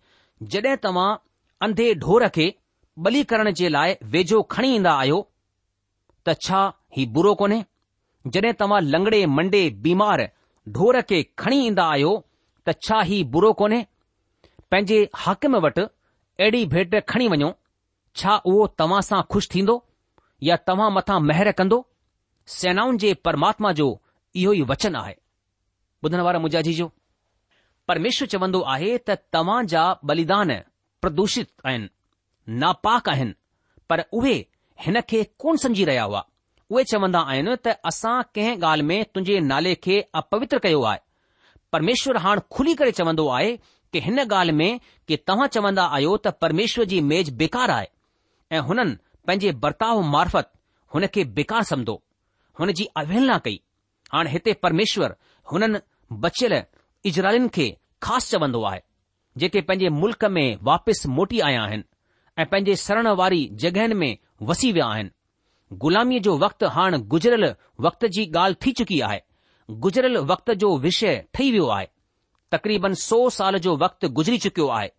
जॾहिं 0.53 0.75
तव्हां 0.84 1.10
अंधे 1.65 1.94
ढोर 2.03 2.27
खे 2.36 2.48
बली 3.06 3.24
करण 3.32 3.50
जे 3.60 3.70
लाइ 3.70 3.96
वेझो 4.13 4.41
खणी 4.51 4.74
ईंदा 4.75 4.91
आहियो 5.01 5.20
त 6.27 6.36
छा 6.46 6.60
ही 6.98 7.06
बुरो 7.17 7.34
कोन्हे 7.41 7.60
जड॒हिं 8.34 8.53
तव्हां 8.62 8.82
लंगड़े 8.94 9.25
मंडे 9.38 9.63
बीमार 9.86 10.27
ढोर 10.77 11.00
खे 11.10 11.22
खणी 11.44 11.58
ईंदा 11.65 11.84
आहियो 11.96 12.13
त 12.67 12.79
छा 12.88 13.01
ही 13.10 13.24
बुरो 13.36 13.51
कोन्हे 13.62 13.84
पंहिंजे 14.72 14.98
हाकिम 15.24 15.56
वटि 15.67 15.82
अहिड़ी 15.86 16.65
भेट 16.74 16.96
खणी 17.12 17.27
वञो 17.34 17.51
छा 18.22 18.36
उहो 18.51 18.65
तव्हां 18.79 19.01
सां 19.10 19.22
खु़शि 19.32 19.50
थींदो 19.53 19.77
या 20.50 20.56
तव्हां 20.70 20.91
मथां 20.96 21.20
महिर 21.22 21.38
महिर 21.39 21.51
कंदो 21.62 21.86
सेनाउनि 22.58 22.98
जे 23.03 23.13
परमात्मा 23.27 23.72
जो 23.82 23.88
इहो 24.36 24.53
ई 24.53 24.62
वचन 24.72 24.96
आहे 24.96 25.15
परमेश्वर 27.90 28.28
चवंदो 28.28 28.62
आहे 28.74 28.92
त 29.08 29.16
तव्हां 29.34 29.60
जा 29.72 29.84
बलिदान 30.10 30.50
प्रदूषित 31.02 31.48
आहिनि 31.66 31.88
नापाक 32.64 33.10
आहिनि 33.10 33.34
पर 33.90 34.02
उहे 34.20 34.36
हिन 34.86 35.00
खे 35.10 35.24
कोन 35.44 35.56
सम्झी 35.64 35.86
रहिया 35.90 36.04
हुआ 36.10 36.22
उहे 36.70 36.84
चवंदा 36.92 37.20
आहिनि 37.34 37.56
त 37.66 37.76
असां 37.92 38.16
कंहिं 38.36 38.56
ॻाल्हि 38.60 38.86
में 38.90 38.98
तुंहिंजे 39.16 39.40
नाले 39.52 39.74
खे 39.86 39.96
अपवित्र 40.22 40.58
कयो 40.68 40.82
आहे 40.92 41.00
परमेश्वर 41.76 42.18
हाणे 42.26 42.42
खुली 42.56 42.74
करे 42.82 42.92
चवंदो 43.00 43.28
आहे 43.40 43.52
की 43.94 44.00
हिन 44.08 44.20
ॻाल्हि 44.26 44.56
में 44.60 44.72
की 45.08 45.16
तव्हां 45.28 45.48
चवंदा 45.56 45.86
आहियो 45.96 46.18
त 46.28 46.34
परमेश्वर 46.44 46.86
जी 46.92 47.00
मेज़ 47.12 47.32
बेकार 47.44 47.70
आहे 47.78 47.88
ऐं 48.56 48.62
हुननि 48.70 48.96
पंहिंजे 49.28 49.52
बर्ताव 49.66 50.02
मार्फत 50.16 50.48
हुन 50.96 51.05
खे 51.16 51.24
बेकार 51.40 51.64
समधो 51.72 51.96
हुन 52.60 52.72
जी 52.81 52.86
अवहलना 53.03 53.38
कई 53.48 53.58
हाणे 54.16 54.29
हिते 54.36 54.53
परमेश्वर 54.68 55.16
हुननि 55.51 55.79
बचियल 56.11 56.53
इजराइलिन 57.05 57.48
खे 57.53 57.70
ख़ासि 58.03 58.35
चवंदो 58.35 58.63
आहे 58.65 58.81
जेके 59.37 59.61
पंहिंजे 59.61 59.89
मुल्क़ 60.00 60.25
में 60.31 60.57
वापसि 60.63 61.09
मोटी 61.09 61.39
आया 61.48 61.63
आहिनि 61.63 61.83
ऐं 62.41 62.46
पंहिंजे 62.50 62.75
सरण 62.75 63.07
वारी 63.22 63.46
जॻहियुनि 63.61 63.93
में 63.96 64.17
वसी 64.50 64.72
विया 64.72 64.85
आहिनि 64.85 65.09
ग़ुलामीअ 65.81 66.22
जो 66.24 66.37
वक़्ति 66.39 66.65
हाणे 66.75 66.98
गुज़िरियल 67.13 67.53
वक़्त 67.85 68.05
जी 68.15 68.25
ॻाल्हि 68.35 68.55
थी 68.65 68.72
चुकी 68.79 69.00
आहे 69.07 69.22
गुज़िरयल 69.85 70.17
वक़्त 70.31 70.51
जो 70.63 70.75
विषय 70.85 71.24
ठही 71.33 71.51
वियो 71.51 71.65
आहे 71.75 71.87
तक़रीबन 72.51 72.93
सौ 73.03 73.29
साल 73.37 73.57
जो 73.65 73.75
वक़्तु 73.77 74.09
गुज़री 74.20 74.37
चुकियो 74.48 74.67
आहे 74.77 74.89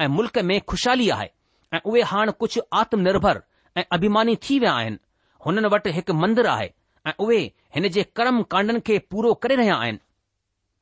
ऐं 0.00 0.06
मुल्क़ 0.16 0.38
में 0.48 0.60
खु़शहाली 0.68 1.08
आहे 1.10 1.28
ऐं 1.74 1.80
उहे 1.84 2.02
हाणे 2.10 2.32
कुझु 2.40 2.60
आत्मनिर्भर 2.80 3.42
ऐं 3.76 3.84
अभिमानी 3.92 4.36
थी 4.48 4.58
विया 4.58 4.72
आहिनि 4.74 4.98
हुननि 5.46 5.68
वटि 5.72 5.90
हिकु 5.92 6.14
मंदरु 6.22 6.48
आहे 6.48 6.70
ऐं 7.06 7.12
उहे 7.24 7.38
हिन 7.74 7.88
जे 7.96 8.02
कर्म 8.16 8.42
कांडन 8.52 8.78
खे 8.86 8.98
पूरो 9.10 9.32
करे 9.42 9.56
रहिया 9.56 9.74
आहिनि 9.74 9.98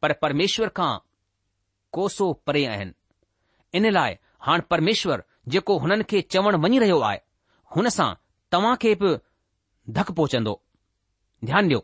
पर 0.03 0.13
परमेश्वर 0.23 0.69
खां 0.77 0.97
कोसो 1.93 2.33
परे 2.47 2.65
आहिनि 2.67 2.93
इन 3.79 3.91
लाइ 3.93 4.15
हाणे 4.47 4.63
परमेश्वर 4.71 5.23
जेको 5.55 5.77
हुननि 5.83 6.05
खे 6.11 6.21
चवणु 6.33 6.59
वञी 6.65 6.79
रहियो 6.83 6.99
आहे 7.09 7.19
हुन 7.77 7.89
सां 7.97 8.11
तव्हां 8.53 8.75
खे 8.83 8.95
बि 9.03 9.17
धक 9.99 10.11
पहुचंदो 10.19 10.55
ध्यानु 11.49 11.67
ॾियो 11.69 11.81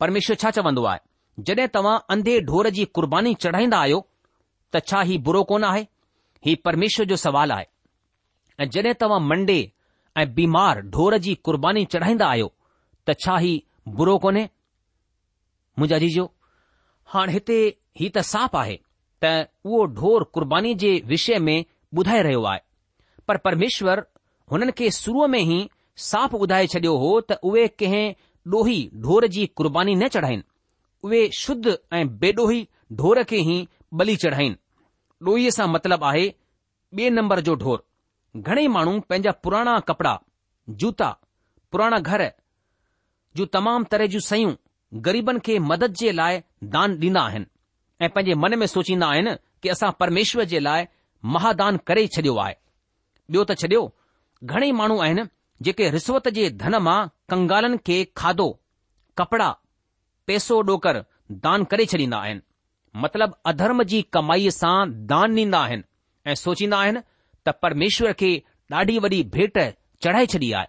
परमेश्वर 0.00 0.36
छा 0.42 0.50
चवंदो 0.56 0.84
आहे 0.92 1.42
जॾहिं 1.46 1.66
तव्हां 1.74 1.98
अंधे 2.14 2.34
ढोर 2.48 2.68
जी 2.78 2.84
क़ुर्बानी 2.96 3.34
चढ़ाईंदा 3.44 3.78
आहियो 3.84 3.98
त 4.74 4.82
छा 4.88 5.00
ही 5.08 5.18
बुरो 5.26 5.42
कोन 5.50 5.64
आहे 5.70 5.82
ही 6.46 6.54
परमेश्वर 6.66 7.06
जो 7.12 7.16
सुवाल 7.24 7.52
आहे 7.56 7.66
ऐं 8.60 8.68
जॾहिं 8.76 8.94
तव्हां 9.00 9.20
मंडे 9.30 9.58
ऐं 10.20 10.26
बीमार 10.38 10.80
ढोर 10.96 11.16
जी 11.26 11.34
क़ुर्बानी 11.48 11.84
चढ़ाईंदा 11.96 12.28
आहियो 12.28 12.50
त 13.08 13.16
छा 13.24 13.36
ही 13.46 13.54
बुरो 14.00 14.18
कोन्हे 14.24 14.42
मुंहिंजा 15.78 15.98
जीजो 16.06 16.24
हाणे 17.14 17.32
हिते 17.32 17.56
ही 18.00 18.08
त 18.14 18.18
साफ़ 18.32 18.56
आहे 18.56 18.76
त 19.22 19.24
उहो 19.64 19.84
ढोर 19.98 20.22
कुर्बानी 20.34 20.72
जे 20.82 20.90
विषय 21.08 21.38
में 21.48 21.58
ॿुधाए 21.96 22.22
रहियो 22.22 22.42
आहे 22.52 22.60
पर 23.28 23.36
परमेश्वर 23.44 24.00
हुननि 24.52 24.72
खे 24.78 24.90
शुरूअ 24.96 25.26
में 25.34 25.38
ई 25.42 25.58
साफ़ 26.10 26.34
ॿुधाए 26.36 26.66
छडि॒यो 26.72 26.96
हो 27.02 27.10
त 27.32 27.36
उहे 27.50 27.66
कंहिं 27.82 28.06
ॾोही 28.54 28.78
ढोर 29.04 29.26
जी 29.36 29.46
क़ुर्बानी 29.58 29.94
न 29.94 30.08
चढ़ाइनि 30.14 30.42
उहे 31.06 31.22
शुद्ध 31.38 31.76
ऐं 31.98 32.04
बेडोही 32.24 32.60
ढोर 33.00 33.22
खे 33.30 33.38
ई 33.54 33.58
बली 34.00 34.16
चढ़ाइनि 34.24 34.56
ॾोहीअ 35.28 35.50
सां 35.58 35.68
मतिलबु 35.76 36.06
आहे 36.10 36.26
ॿिए 36.98 37.10
नंबर 37.18 37.40
जो 37.50 37.54
ढोर 37.62 37.78
घणेई 38.40 38.66
माण्हू 38.76 38.98
पंहिंजा 39.10 39.30
पुराणा 39.46 39.78
कपड़ा 39.92 40.14
जूता 40.82 41.10
पुराणा 41.72 41.98
घर 42.12 42.26
जूं 43.38 43.46
तमामु 43.58 43.90
तरह 43.94 44.06
जूं 44.16 44.20
सयूं 44.30 44.52
ग़रीबनि 45.06 45.40
खे 45.46 45.58
मदद 45.70 45.92
जे 46.00 46.10
लाइ 46.16 46.36
दान 46.74 46.92
ॾींदा 47.04 47.20
आहिनि 47.28 47.46
ऐं 48.04 48.08
पंहिंजे 48.10 48.34
मन 48.40 48.54
में 48.58 48.66
सोचींदा 48.72 49.06
आहिनि 49.14 49.34
की 49.62 49.68
असां 49.68 49.90
परमेश्वर 50.00 50.44
जे 50.52 50.58
लाइ 50.66 50.86
महादान 51.34 51.76
करे 51.86 52.06
छॾियो 52.16 52.34
आहे 52.44 52.54
ॿियो 53.32 53.44
त 53.50 53.56
छॾियो 53.62 53.80
घणेई 54.52 54.72
माण्हू 54.80 54.98
आहिनि 55.06 55.24
जेके 55.68 55.88
रिश्वत 55.96 56.28
जे 56.36 56.48
धन 56.62 56.74
मां 56.88 56.98
कंगालनि 57.32 57.78
खे 57.88 57.96
खाधो 58.22 58.46
कपड़ा 59.18 59.48
पैसो 60.30 60.60
ॾोकर 60.70 61.02
दान 61.48 61.64
करे 61.72 61.86
छॾींदा 61.94 62.18
आहिनि 62.28 62.40
मतिलब 63.06 63.34
अधर्म 63.54 63.82
जी 63.94 64.02
कमाईअ 64.18 64.50
सां 64.58 64.76
दान 65.14 65.36
ॾींदा 65.40 65.60
आहिनि 65.68 65.82
ऐं 66.30 66.34
सोचींदा 66.44 66.78
आहिनि 66.84 67.00
त 67.46 67.56
परमेश्वर 67.66 68.12
खे 68.22 68.30
ॾाढी 68.82 68.98
वॾी 69.08 69.22
भेट 69.38 69.58
चढ़ाए 70.04 70.26
छॾी 70.36 70.52
आहे 70.60 70.66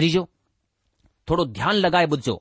अजीजो 0.00 0.24
थोरो 1.28 1.44
ध्यानु 1.60 1.80
लॻाए 1.86 2.06
ॿुधजो 2.14 2.34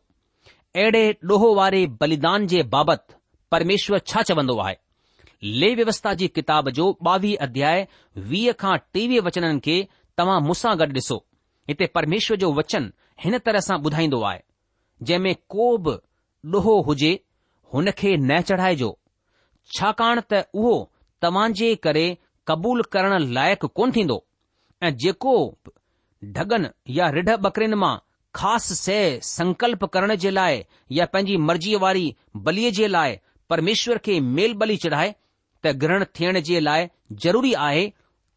अहिड़े 0.75 1.07
ॾोहो 1.29 1.47
वारे 1.55 1.79
बलिदान 2.01 2.45
जे 2.51 2.61
बाबति 2.73 3.15
परमेश्वर 3.51 3.99
छा 4.11 4.21
चवंदो 4.27 4.57
आहे 4.65 4.75
ले 5.43 5.73
व्यवस्था 5.75 6.13
जी 6.21 6.27
किताब 6.27 6.69
जो 6.77 6.85
ॿावीह 7.07 7.37
अध्याय 7.45 7.87
वीह 8.29 8.51
खां 8.61 8.77
टेवीह 8.93 9.21
वचननि 9.25 9.59
खे 9.65 9.75
तव्हां 10.17 10.39
मूंसां 10.45 10.75
गॾु 10.79 10.87
ॾिसो 10.99 11.17
हिते 11.69 11.87
परमेश्वर 11.97 12.37
जो 12.43 12.51
वचन 12.59 12.91
हिन 13.23 13.37
तरह 13.49 13.59
सां 13.67 13.77
ॿुधाईंदो 13.89 14.21
आहे 14.29 14.39
जंहिं 15.09 15.19
में 15.23 15.35
को 15.55 15.67
बि 15.87 15.97
ॾोहो 16.57 16.79
हुजे 16.89 17.11
हुन 17.73 17.91
खे 18.03 18.15
न 18.21 18.39
चढ़ाइजो 18.51 18.91
छाकाणि 19.77 20.21
त 20.33 20.43
उहो 20.61 20.73
तव्हां 21.21 21.49
जे 21.63 21.73
करे 21.87 22.05
क़बूल 22.51 22.83
करण 22.95 23.17
लाइक़ु 23.39 23.67
कोन 23.81 23.91
थींदो 23.99 24.23
ऐं 24.83 24.95
जेको 25.05 25.35
ढगन 26.39 26.69
या 27.01 27.09
रिढ 27.19 27.29
बकरिन 27.47 27.73
मां 27.85 27.93
ख़ासि 28.35 28.75
सह 28.75 29.17
संकल्प 29.29 29.83
करण 29.93 30.15
जे 30.23 30.29
लाइ 30.31 30.59
या 30.97 31.05
पंहिंजी 31.13 31.37
मर्ज़ीअ 31.47 31.79
वारी 31.83 32.03
बलीअ 32.45 32.71
जे 32.77 32.87
लाइ 32.95 33.15
परमेश्वर 33.53 33.97
खे 34.05 34.19
मेल 34.37 34.53
बली 34.61 34.77
चढ़ाए 34.83 35.09
त 35.63 35.71
ग्रहण 35.81 36.05
थियण 36.19 36.39
जे 36.49 36.59
लाइ 36.67 36.87
ज़रूरी 37.25 37.53
आहे 37.67 37.83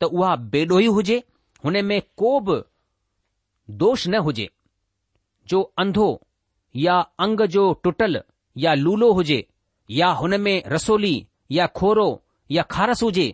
त 0.00 0.04
उहा 0.18 0.34
बेडोही 0.54 0.86
हुजे 0.98 1.18
हुन 1.66 1.80
में 1.90 1.98
को 2.22 2.32
बि 2.48 2.56
दोष 3.84 4.06
न 4.08 4.18
हुजे 4.28 4.48
जो 5.52 5.62
अंधो 5.84 6.08
या 6.86 6.96
अंग 7.26 7.42
जो 7.58 7.66
टुटल 7.86 8.20
या 8.64 8.74
लूलो 8.80 9.12
हुजे 9.20 9.38
या 10.00 10.08
हुन 10.22 10.40
में 10.48 10.54
रसोली 10.76 11.14
या 11.58 11.66
खोड़ो 11.80 12.08
या 12.58 12.62
खारस 12.76 13.02
हुजे 13.02 13.28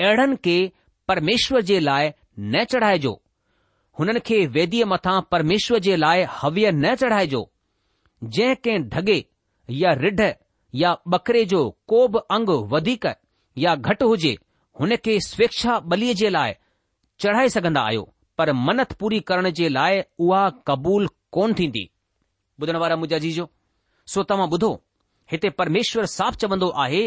अहिड़नि 0.00 0.36
खे 0.48 0.56
परमेश्वर 1.08 1.60
जे 1.72 1.78
लाइ 1.90 2.10
न 2.54 2.64
चढ़ाइजो 2.72 3.20
हुननि 3.98 4.20
खे 4.26 4.38
वेदीअ 4.54 4.86
मथां 4.86 5.20
परमेश्वर 5.30 5.78
जे 5.86 5.94
लाइ 5.96 6.24
हव्य 6.40 6.70
न 6.72 6.94
चढ़ाइजो 7.00 7.40
जंहिं 8.34 8.56
कंहिं 8.64 8.82
ढगे 8.88 9.18
या 9.80 9.92
रिढ 10.02 10.20
या 10.82 10.96
बकरे 11.14 11.44
जो 11.52 11.60
को 11.90 12.06
बि 12.14 12.18
अंग 12.36 12.50
वधीक 12.72 13.06
या 13.64 13.74
घटि 13.74 14.04
हुजे 14.12 14.34
हुन 14.80 14.94
खे 15.06 15.18
स्वेच्छा 15.28 15.78
बलीअ 15.92 16.14
जे 16.20 16.28
लाइ 16.36 16.54
चढ़ाए 17.24 17.48
सघंदा 17.54 17.80
आहियो 17.88 18.02
पर 18.38 18.52
मनत 18.68 18.92
पूरी 19.00 19.20
करण 19.30 19.50
जे 19.60 19.68
लाइ 19.68 20.02
उहा 20.26 20.42
क़बूल 20.70 21.08
कोन 21.38 21.54
थींदी 21.60 21.88
ॿुधण 22.62 22.76
वारा 22.82 22.94
मुंहिंजा 23.00 23.18
जीजो 23.24 23.48
सो 24.12 24.22
तव्हां 24.30 24.48
ॿुधो 24.58 24.70
हिते 25.32 25.50
परमेश्वर 25.62 26.06
साफ़ 26.14 26.36
चवंदो 26.44 26.68
आहे 26.84 27.02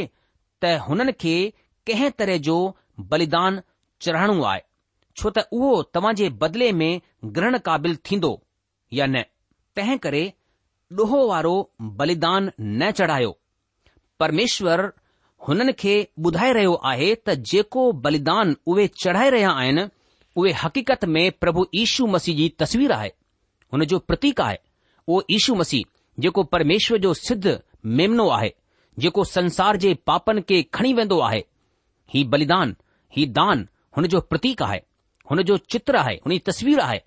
त 0.63 0.73
हुननि 0.89 1.12
खे 1.23 1.34
कंहिं 1.88 2.10
तरह 2.19 2.38
जो 2.49 2.58
बलिदान 3.13 3.62
चढ़ाइणो 4.04 4.36
आहे 4.51 4.62
छो 5.21 5.29
त 5.38 5.41
उहो 5.55 5.71
तव्हां 5.95 6.13
जे 6.19 6.27
बदिले 6.41 6.71
में 6.81 7.01
ग्रहण 7.36 7.57
क़ाबिल 7.67 7.95
थींदो 8.10 8.29
या 8.99 9.05
न 9.15 9.21
तंहिं 9.75 9.97
करे 10.05 10.21
ॾोहो 10.99 11.19
वारो 11.31 11.51
बलिदान 11.99 12.49
न 12.62 12.89
चढ़ायो 12.99 13.29
परमेश्वरु 14.19 14.88
हुननि 15.47 15.73
खे 15.81 15.93
ॿुधाए 16.25 16.51
रहियो 16.57 16.73
आहे 16.93 17.13
त 17.15 17.36
जेको 17.51 17.84
बलिदान 18.07 18.55
उहे 18.73 18.88
चढ़ाए 19.03 19.29
रहिया 19.38 19.51
आहिनि 19.62 19.86
उहे 20.41 20.51
हक़ीक़त 20.63 21.05
में 21.13 21.23
प्रभु 21.43 21.65
यीशू 21.75 22.07
मसीह 22.17 22.36
जी 22.39 22.49
तस्वीर 22.63 22.91
आहे 22.99 23.12
हुन 23.73 23.86
जो 23.93 23.99
प्रतीक 24.10 24.41
आहे 24.47 24.57
उहो 25.07 25.21
यशु 25.36 25.55
मसीह 25.62 25.84
जेको 26.25 26.43
परमेश्वर 26.55 26.97
जो 27.05 27.13
सिद्ध 27.25 27.57
मेमिनो 28.01 28.27
आहे 28.39 28.51
जेको 29.05 29.23
संसार 29.38 29.77
जे 29.86 29.93
पापनि 30.12 30.41
खे 30.51 30.62
खणी 30.79 30.93
वेंदो 31.01 31.19
आहे 31.29 31.43
ही 32.15 32.23
बलिदान 32.36 32.75
ही 33.17 33.25
दान 33.39 33.67
हुन 33.97 34.07
जो 34.15 34.19
प्रतीक 34.34 34.62
आहे 34.69 34.81
हुन 35.32 35.41
जो 35.50 35.58
चित्र 35.74 35.96
आहे 35.96 36.15
हुन 36.26 36.32
जी 36.34 36.38
तस्वीर 36.46 36.80
आहे 36.86 36.98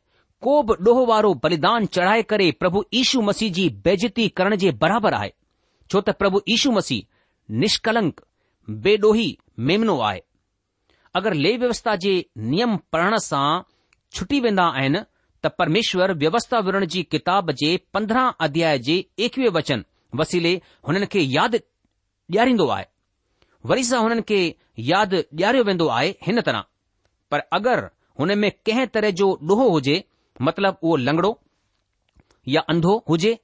को 0.44 0.52
बि 0.68 0.74
ॾोह 0.90 1.00
वारो 1.08 1.32
बलिदान 1.44 1.86
चढ़ाए 1.96 2.22
करे 2.30 2.50
प्रभु 2.62 2.82
इशू 3.00 3.20
मसीह 3.22 3.50
जी 3.58 3.68
बेज़ती 3.84 4.28
करण 4.38 4.56
जे 4.62 4.70
बराबरि 4.84 5.16
आहे 5.18 5.32
छो 5.90 6.00
त 6.00 6.10
प्रभु 6.22 6.40
इीशू 6.54 6.70
मसीह 6.76 7.02
निष्कलंक 7.64 8.20
बेडोही 8.86 9.26
मेमनो 9.70 9.96
आहे 10.10 10.20
अगरि 11.20 11.38
ले 11.46 11.52
व्यवस्था 11.62 11.94
जे 12.04 12.14
नियम 12.52 12.76
पढ़ण 12.96 13.16
सां 13.28 13.44
छुटी 14.18 14.40
वेंदा 14.46 14.66
आहिनि 14.80 15.02
त 15.42 15.50
परमेश्वर 15.60 16.14
व्यवस्था 16.24 16.60
विरण 16.68 16.86
जी 16.94 17.02
किताब 17.16 17.50
जे 17.62 17.76
पंद्रहं 17.98 18.32
अध्याय 18.48 18.78
जे 18.88 18.96
एकवीह 19.28 19.50
वचन 19.58 19.84
वसीले 20.22 20.54
हुननि 20.88 21.06
खे 21.16 21.26
यादि 21.36 21.58
ॾियारींदो 21.58 22.68
आहे 22.78 22.86
वरी 23.70 23.84
सां 23.92 24.00
हुननि 24.06 24.22
खे 24.32 24.40
यादि 24.92 25.18
ॾियारियो 25.18 25.64
वेंदो 25.70 25.88
आहे 25.98 26.14
हिन 26.28 26.40
तरह 26.48 26.64
पर 27.32 27.44
अगरि 27.58 27.90
हुनमें 28.20 28.50
कंहिं 28.66 28.86
तरह 28.94 29.10
जो 29.20 29.26
ॾोहो 29.50 29.68
हुजे 29.70 29.96
मतिलब 30.48 30.78
उहो 30.82 30.96
लंगड़ो 31.06 31.32
या 32.54 32.60
अंधो 32.72 32.92
हुजे 33.08 33.38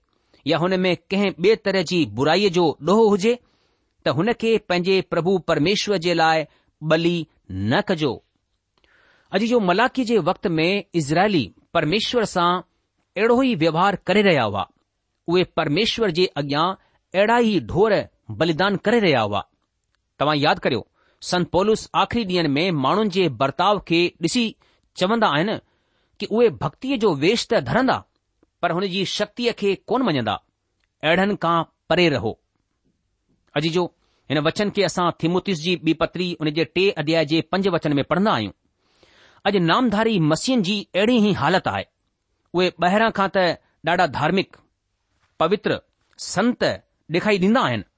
या 0.47 0.59
हुनमें 0.65 0.95
कंहिं 1.11 1.31
ॿिए 1.39 1.57
तरह 1.69 1.83
जी 1.91 2.05
बुराईअ 2.21 2.49
जो 2.59 2.69
ॾोहो 2.91 3.09
हुजे 3.09 3.35
त 4.05 4.09
हुन 4.19 4.33
खे 4.43 4.57
पंहिंजे 4.69 5.01
प्रभु 5.11 5.39
परमेश्वर 5.51 5.97
जे 6.07 6.15
लाइ 6.21 6.45
बली 6.93 7.17
न 7.51 7.81
कजो 7.89 8.13
अॼु 9.39 9.47
जो 9.55 9.61
मलाखीअ 9.71 10.05
जे 10.11 10.19
वक़्त 10.29 10.47
में 10.59 10.69
इज़राइली 11.01 11.43
परमेश्वर 11.79 12.25
सां 12.35 12.51
अहिड़ो 12.61 13.43
ई 13.43 13.55
व्यवहार 13.65 13.97
करे 14.11 14.23
रहिया 14.29 14.43
हुआ 14.53 14.67
उहे 15.35 15.45
परमेश्वर 15.61 16.11
जे 16.21 16.27
अॻियां 16.43 16.65
अहिड़ा 17.17 17.39
ई 17.49 17.61
ढोर 17.75 17.95
बलिदान 18.45 18.77
करे 18.89 19.01
रहिया 19.07 19.21
हुआ 19.29 19.43
तव्हां 20.21 20.37
यादि 20.39 20.61
करियो 20.67 20.87
संत 21.29 21.49
पॉलूस 21.53 21.89
आख़िरी 22.01 22.23
ॾींहनि 22.25 22.49
में 22.49 22.71
माण्हुनि 22.83 23.11
जे 23.15 23.29
बर्ताव 23.41 23.79
खे 23.89 23.99
ॾिसी 24.25 24.45
चवंदा 24.97 25.29
आहिनि 25.39 25.57
कि 26.21 26.27
उहे 26.31 26.49
भक्तीअ 26.63 26.97
जो 27.03 27.15
वेश 27.25 27.47
त 27.53 27.61
धरंदा 27.69 27.97
पर 28.63 28.71
हुन 28.77 28.87
जी 28.95 29.05
शक्तीअ 29.15 29.53
खे 29.59 29.75
कोन 29.89 30.03
मञंदा 30.09 30.35
अहिड़नि 31.05 31.37
खां 31.43 31.57
परे 31.91 32.09
रहो 32.17 32.33
अॼु 33.57 33.71
जो 33.77 33.85
हिन 34.31 34.39
वचन 34.49 34.71
खे 34.77 34.83
असां 34.89 35.11
थिमुतिस 35.23 35.61
जी 35.67 35.77
ॿी 35.85 35.93
पत्री 36.03 36.31
हुन 36.41 36.51
जे 36.59 36.65
टे 36.75 36.89
अध्याय 37.03 37.25
जे 37.35 37.41
पंज 37.53 37.69
वचन 37.77 37.93
में 37.99 38.05
पढ़ंदा 38.13 38.33
आहियूं 38.35 38.53
अॼु 39.51 39.61
नामधारी 39.73 40.19
मसियुनि 40.33 40.63
जी 40.71 40.79
अहिड़ी 40.95 41.17
ई 41.31 41.33
हालति 41.43 41.71
आहे 41.75 41.87
उहे 42.55 42.71
ॿाहिरां 42.87 43.11
खां 43.21 43.29
त 43.37 43.45
ॾाढा 43.91 44.07
धार्मिक 44.17 44.57
पवित्र 45.45 45.81
संत 46.33 46.65
डे॒खाई 46.69 47.39
ॾींदा 47.47 47.67
आहिनि 47.73 47.89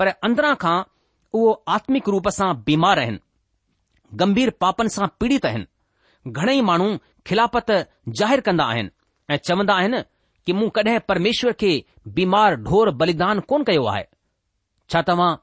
पर 0.00 0.08
अंदरां 0.30 0.54
खां 0.66 0.76
उहो 1.34 1.50
आत्मिक 1.74 2.08
रूप 2.08 2.28
सां 2.36 2.54
बीमार 2.66 2.98
आहिनि 2.98 3.18
गंभीर 4.20 4.50
पापनि 4.60 4.88
सां 4.94 5.06
पीड़ित 5.20 5.46
आहिनि 5.46 5.66
घणेई 6.32 6.60
माण्हू 6.70 6.96
खिलापत 7.26 7.70
ज़ाहिरु 8.20 8.42
कंदा 8.46 8.64
आहिनि 8.72 8.90
ऐं 9.30 9.36
चवंदा 9.48 9.74
आहिनि 9.82 10.02
कि 10.46 10.52
मूं 10.60 10.68
कॾहिं 10.78 10.98
परमेश्वर 11.08 11.52
खे 11.60 11.72
बीमार 12.16 12.56
ढोर 12.66 12.90
बलिदान 13.02 13.40
कोन 13.52 13.64
कयो 13.68 13.84
आहे 13.92 14.04
छा 14.92 15.02
तव्हां 15.10 15.34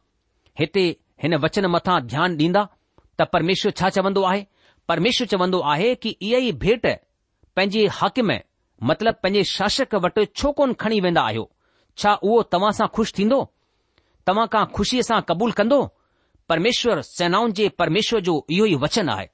हिते 0.59 0.85
हिन 1.23 1.35
वचन 1.47 1.65
मथां 1.75 1.99
ध्यानु 2.13 2.35
ॾींदा 2.45 2.63
त 3.19 3.27
परमेश्वर 3.33 3.71
छा 3.81 3.89
चवंदो 3.97 4.23
आहे 4.31 4.45
परमेश्वर 4.87 5.27
चवंदो 5.33 5.59
आहे 5.73 5.93
कि 6.01 6.09
इहा 6.21 6.39
ई 6.47 6.51
भेट 6.65 6.85
पंहिंजे 7.55 7.85
हक़म 8.01 8.31
मतिलब 8.89 9.15
पंहिंजे 9.23 9.43
शासक 9.57 9.95
वटि 10.07 10.25
छो 10.39 10.51
कोन 10.59 10.73
खणी 10.81 10.99
वेंदा 11.05 11.21
आहियो 11.29 11.49
छा 12.01 12.13
उहो 12.15 12.41
तव्हां 12.51 12.71
सां 12.79 12.87
खु़शि 12.97 13.13
थींदो 13.19 13.39
तव्हां 14.27 14.47
खां 14.53 14.63
खुशीअ 14.75 15.01
सां 15.09 15.19
क़बूल 15.29 15.51
कंदो 15.57 15.81
परमेश्वर 16.49 17.01
सेनाउनि 17.09 17.53
जे 17.59 17.67
परमेश्वर 17.81 18.21
जो 18.29 18.33
इहो 18.55 18.65
ई 18.65 18.75
वचन 18.83 19.09
आहे 19.13 19.27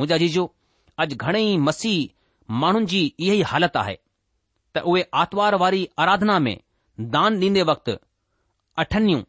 मुजा 0.00 0.16
जीजो 0.22 0.44
अॼु 1.04 1.16
घणेई 1.26 1.56
मसीह 1.68 2.58
माण्हुनि 2.64 2.86
जी 2.92 3.00
इहा 3.18 3.34
ई 3.34 3.42
हालति 3.52 3.78
आहे 3.82 3.96
त 4.74 4.82
उहे 4.92 5.02
आर्तवार 5.22 5.54
वारी 5.62 5.82
आराधना 6.04 6.38
में 6.46 6.56
दान 7.16 7.40
ॾींदे 7.42 7.62
वक़्तु 7.72 7.96
अठनियूं 8.84 9.22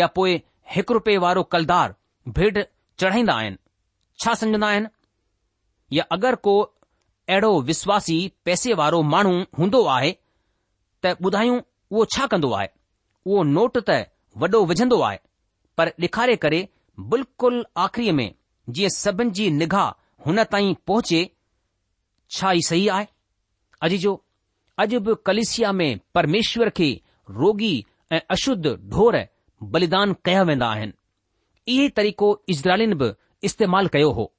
या 0.00 0.06
पोइ 0.18 0.34
हिकु 0.76 0.94
रुपये 0.98 1.16
वारो 1.26 1.42
कलदार 1.54 1.94
भेट 2.38 2.58
चढ़ाईंदा 3.02 3.34
आहिनि 3.42 3.58
छा 4.24 4.34
सम्झंदा 4.42 4.66
आहिनि 4.74 4.92
या 5.98 6.04
अगरि 6.16 6.36
को 6.48 6.56
अहिड़ो 6.62 7.52
विश्वासी 7.70 8.18
पैसे 8.44 8.74
वारो 8.82 9.02
माण्हू 9.14 9.34
हूंदो 9.58 9.84
आहे 9.96 10.10
त 11.04 11.14
ॿुधायूं 11.26 11.58
उहो 11.60 12.04
छा 12.14 12.26
कंदो 12.32 12.52
आहे 12.60 12.68
उहो 13.30 13.42
नोट 13.48 13.76
त 13.88 14.04
वॾो 14.42 14.60
विझंदो 14.68 14.96
आहे 15.08 15.18
पर 15.78 15.88
ॾेखारे 16.04 16.34
करे 16.44 16.58
बिल्कुलु 17.12 17.60
आख़रीअ 17.84 18.12
में 18.20 18.30
जीअं 18.76 18.88
सभिन 18.96 19.30
जी 19.38 19.48
निगाह 19.60 19.88
हुन 20.26 20.42
ताईं 20.54 20.74
पहुचे 20.90 21.20
छा 22.36 22.52
ई 22.52 22.62
सही 22.68 22.88
आहे 22.96 23.06
अॼु 23.88 23.98
जो 24.04 24.14
अॼु 24.84 25.00
बि 25.08 25.14
कलिशिया 25.28 25.72
में 25.80 25.98
परमेश्वर 26.14 26.68
खे 26.80 26.88
रोगी 27.40 27.74
ऐं 28.16 28.20
अशुद्ध 28.36 28.74
ढोर 28.96 29.18
बलिदान 29.76 30.12
कया 30.28 30.42
वेंदा 30.50 30.66
आहिनि 30.76 31.74
इहो 31.74 31.88
तरीक़ो 32.00 32.28
इज़राइलनि 32.54 32.94
बि 33.02 33.12
इस्तेमाल 33.50 33.88
कयो 33.96 34.10
हो 34.18 34.30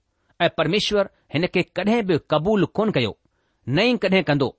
ऐं 0.41 0.49
परमेश्वर 0.57 1.09
हिन 1.33 1.47
खे 1.53 1.63
कडहिं 1.77 2.01
बि 2.11 2.17
क़बूल 2.33 2.65
कोन 2.79 2.91
कयो 2.99 3.17
न 3.69 3.79
ई 3.89 3.97
कॾहिं 4.05 4.23
कंदो 4.31 4.55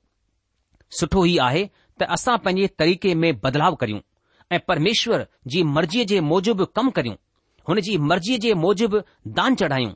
सुठो 1.00 1.24
ई 1.26 1.37
आहे 1.48 1.68
त 2.00 2.10
असां 2.16 2.38
पंहिंजे 2.46 2.66
तरीक़े 2.78 3.14
में 3.24 3.32
बदलाव 3.44 3.74
करियूं 3.84 4.00
ऐं 4.54 4.60
परमेश्वर 4.68 5.26
जी 5.52 5.62
मर्ज़ीअ 5.76 6.04
जे 6.10 6.20
मूजिबि 6.32 6.64
कमु 6.78 6.90
करियूं 6.96 7.16
हुन 7.68 7.80
जी 7.86 7.96
मर्ज़ीअ 8.10 8.38
जे 8.44 8.52
मूजिबि 8.64 9.00
दान 9.38 9.54
चढ़ायूं 9.62 9.92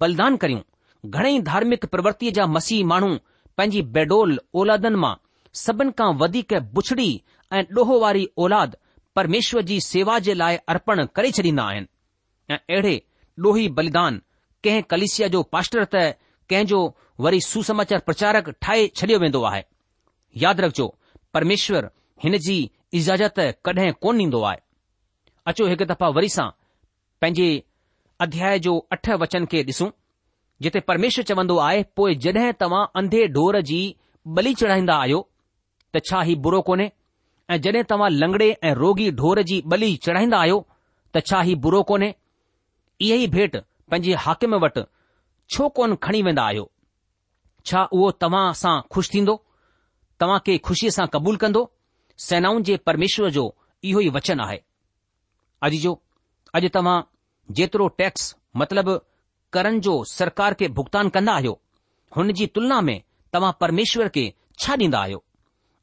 बलिदान 0.00 0.36
करियूं 0.44 1.10
घणेई 1.18 1.38
धार्मिक 1.50 1.86
प्रवर्ति 1.92 2.30
जा 2.38 2.46
मसीह 2.56 2.84
माण्हू 2.92 3.14
पंहिंजी 3.60 3.82
बेडोल 3.96 4.38
औलादनि 4.62 5.00
मां 5.04 5.14
सभिनि 5.64 5.92
खां 6.00 6.10
वधीक 6.24 6.52
बुछड़ी 6.78 7.08
ऐं 7.58 7.62
ॾोहो 7.78 7.98
वारी 8.04 8.26
औलाद 8.44 8.76
परमेश्वर 9.18 9.62
जी 9.70 9.78
सेवा 9.86 10.18
जे 10.26 10.34
लाइ 10.42 10.56
अर्पण 10.74 11.04
करे 11.18 11.30
छॾींदा 11.38 11.64
आहिनि 11.72 11.90
ऐं 12.54 12.58
अहिड़े 12.58 12.94
ॾोही 13.46 13.66
बलिदान 13.80 14.20
कंहिं 14.64 14.82
कलिसिया 14.94 15.28
जो 15.36 15.42
पास्टर 15.54 15.84
त 15.94 16.04
कंहिंजो 16.52 16.82
वरी 17.26 17.40
सुसमाचार 17.48 18.02
प्रचारक 18.10 18.50
ठाहे 18.66 18.86
छॾियो 19.02 19.18
वेंदो 19.26 19.42
आहे 19.52 19.62
यादि 20.46 20.62
रखजो 20.66 20.86
परमेश्वर 21.34 21.90
हिन 22.24 22.38
जी 22.48 22.58
इज़ाज़त 22.98 23.38
कॾहिं 23.64 23.92
कोन 24.02 24.18
ॾींदो 24.22 24.42
आहे 24.48 24.58
अचो 25.50 25.66
हिकु 25.68 25.84
दफ़ा 25.92 26.08
वरी 26.16 26.28
सां 26.36 26.48
पंहिंजे 27.20 27.46
अध्याय 28.20 28.58
जो 28.66 28.74
अठ 28.92 29.08
वचन 29.22 29.46
खे 29.52 29.62
ॾिसूं 29.70 29.88
जिते 30.62 30.80
परमेश्वर 30.90 31.24
चवंदो 31.30 31.56
आहे 31.68 31.82
पोइ 31.96 32.14
जड॒हिं 32.24 32.52
तव्हां 32.60 32.84
अंधे 33.00 33.26
ढोर 33.36 33.60
जी 33.70 33.80
बली 34.36 34.52
चढ़ाईंदा 34.60 34.96
आहियो 35.04 35.20
त 35.94 36.02
छा 36.10 36.20
ही 36.28 36.34
बुरो 36.46 36.60
कोन्हे 36.68 36.90
ऐं 37.52 37.60
जड॒हिं 37.64 37.84
तव्हां 37.90 38.10
लंगड़े 38.12 38.50
ऐं 38.68 38.74
रोगी 38.82 39.10
ढोर 39.22 39.42
जी 39.50 39.60
बली 39.74 39.94
चढ़ाईंदा 40.08 40.38
आहियो 40.44 40.58
त 41.14 41.26
छा 41.26 41.40
ही 41.48 41.54
बुरो 41.64 41.82
कोन्हे 41.92 42.12
इहो 43.06 43.16
ई 43.16 43.26
भेट 43.36 43.56
पंहिंजे 43.90 44.14
हाकिम 44.26 44.54
वटि 44.66 44.82
छो 45.54 45.68
कोन 45.80 45.96
खणी 46.06 46.22
वेंदा 46.28 46.44
आहियो 46.52 46.70
छा 47.70 47.82
उहो 47.98 48.10
तव्हां 48.24 48.44
सां 48.62 48.76
खु़शि 48.94 49.12
थींदो 49.16 49.36
तव्हां 50.20 50.38
खे 50.46 50.56
खु़शीअ 50.70 50.96
सां 51.00 51.06
कबूल 51.16 51.36
कंदो 51.46 51.70
सेनाउनि 52.18 52.62
जे 52.64 52.76
परमेश्वर 52.86 53.30
जो 53.36 53.44
इहो 53.84 54.00
ई 54.00 54.08
वचन 54.16 54.40
आहे 54.46 54.58
अॼु 55.68 55.78
जो 55.84 55.92
अॼु 56.58 56.68
तव्हां 56.74 56.98
जेतिरो 57.60 57.88
टैक्स 58.02 58.34
मतिलब 58.62 58.88
करन 59.56 59.80
जो 59.86 59.94
सरकार 60.12 60.54
खे 60.60 60.68
भुगतान 60.78 61.08
कंदा 61.16 61.32
आहियो 61.40 61.58
हुन 62.16 62.32
जी 62.40 62.46
तुलना 62.56 62.80
में 62.88 62.96
तव्हां 63.32 63.52
परमेश्वर 63.60 64.08
खे 64.16 64.24
छा 64.60 64.76
ॾींदा 64.82 65.00
आहियो 65.02 65.22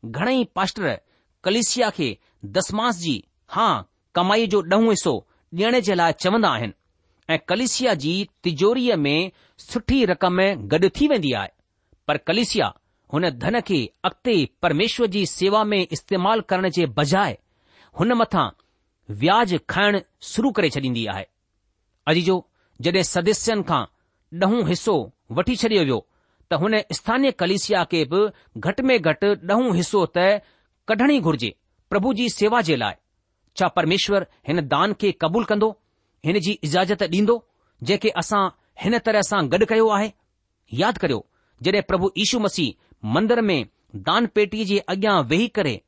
घणेई 0.05 0.43
पास्टर 0.55 0.97
कलिसिया 1.43 1.89
खे 1.97 2.17
दसमास 2.57 2.97
जी 2.97 3.15
हा 3.55 3.67
कमाईअ 4.15 4.47
जो 4.53 4.61
ॾहों 4.73 4.89
हिसो 4.89 5.15
ॾियण 5.55 5.79
जे 5.89 5.95
लाइ 5.95 6.11
चवंदा 6.23 6.49
आहिनि 6.59 6.73
ऐं 7.33 7.37
कलिसिया 7.47 7.93
जी 8.03 8.13
तिजोरीअ 8.43 8.95
में 9.05 9.31
सुठी 9.69 10.03
रक़म 10.11 10.41
गॾु 10.75 10.89
थी 10.99 11.07
वेंदी 11.07 11.33
आहे 11.41 11.49
पर 12.07 12.17
कलेसिया 12.29 12.71
हुन 13.13 13.29
धन 13.43 13.59
खे 13.67 13.77
अॻिते 14.05 14.33
परमेश्वर 14.61 15.07
जी 15.13 15.25
सेवा 15.25 15.63
में 15.69 15.79
इस्तेमालु 15.91 16.41
करण 16.49 16.69
जे 16.77 16.85
बजाए 16.97 17.37
हुन 17.99 18.13
मथां 18.13 18.47
व्याज 19.21 19.53
खाइण 19.69 19.99
शुरू 20.31 20.51
करे 20.59 20.69
छॾींदी 20.75 21.05
आहे 21.13 21.25
अॼु 22.11 22.21
जो 22.27 22.35
जॾहिं 22.81 23.03
सदस्यनि 23.13 23.63
खां 23.71 23.83
ॾहों 24.45 24.67
हिसो 24.67 24.93
वठी 25.39 25.55
छॾियो 25.61 25.83
वियो 25.83 25.97
त 26.51 26.59
हुन 26.63 26.73
स्थानीय 26.99 27.31
कलिसिया 27.41 27.83
खे 27.91 28.03
बि 28.11 28.19
घटि 28.67 28.83
में 28.89 28.97
घटि 29.11 29.31
ॾहों 29.53 29.75
हिसो 29.75 30.05
त 30.17 30.27
कढण 30.91 31.11
ई 31.11 31.19
घुर्जे 31.29 31.49
प्रभु 31.93 32.13
जी 32.19 32.27
सेवा 32.35 32.61
जे 32.67 32.75
लाइ 32.83 32.95
छा 33.59 33.67
परमेश्वर 33.79 34.25
हिन 34.47 34.61
दान 34.75 34.93
खे 35.03 35.11
कबूल 35.21 35.43
कंदो 35.53 35.69
हिन 36.25 36.39
जी 36.47 36.51
इजाज़त 36.69 37.03
ॾींदो 37.15 37.37
जेके 37.91 38.09
असां 38.23 38.43
हिन 38.83 38.97
तरह 39.09 39.21
सां 39.31 39.41
गॾु 39.55 39.65
कयो 39.73 39.89
आहे 39.97 40.11
यादि 40.83 40.99
करियो 41.05 41.25
जॾहिं 41.63 41.81
प्रभु 41.91 42.11
यीशू 42.21 42.39
मसीह 42.45 42.77
मंदर 43.05 43.41
में 43.41 43.65
दान 43.95 44.25
पेटी 44.35 44.63
जे 44.65 44.77
अॻियां 44.89 45.21
वेही 45.27 45.47
करे 45.57 45.81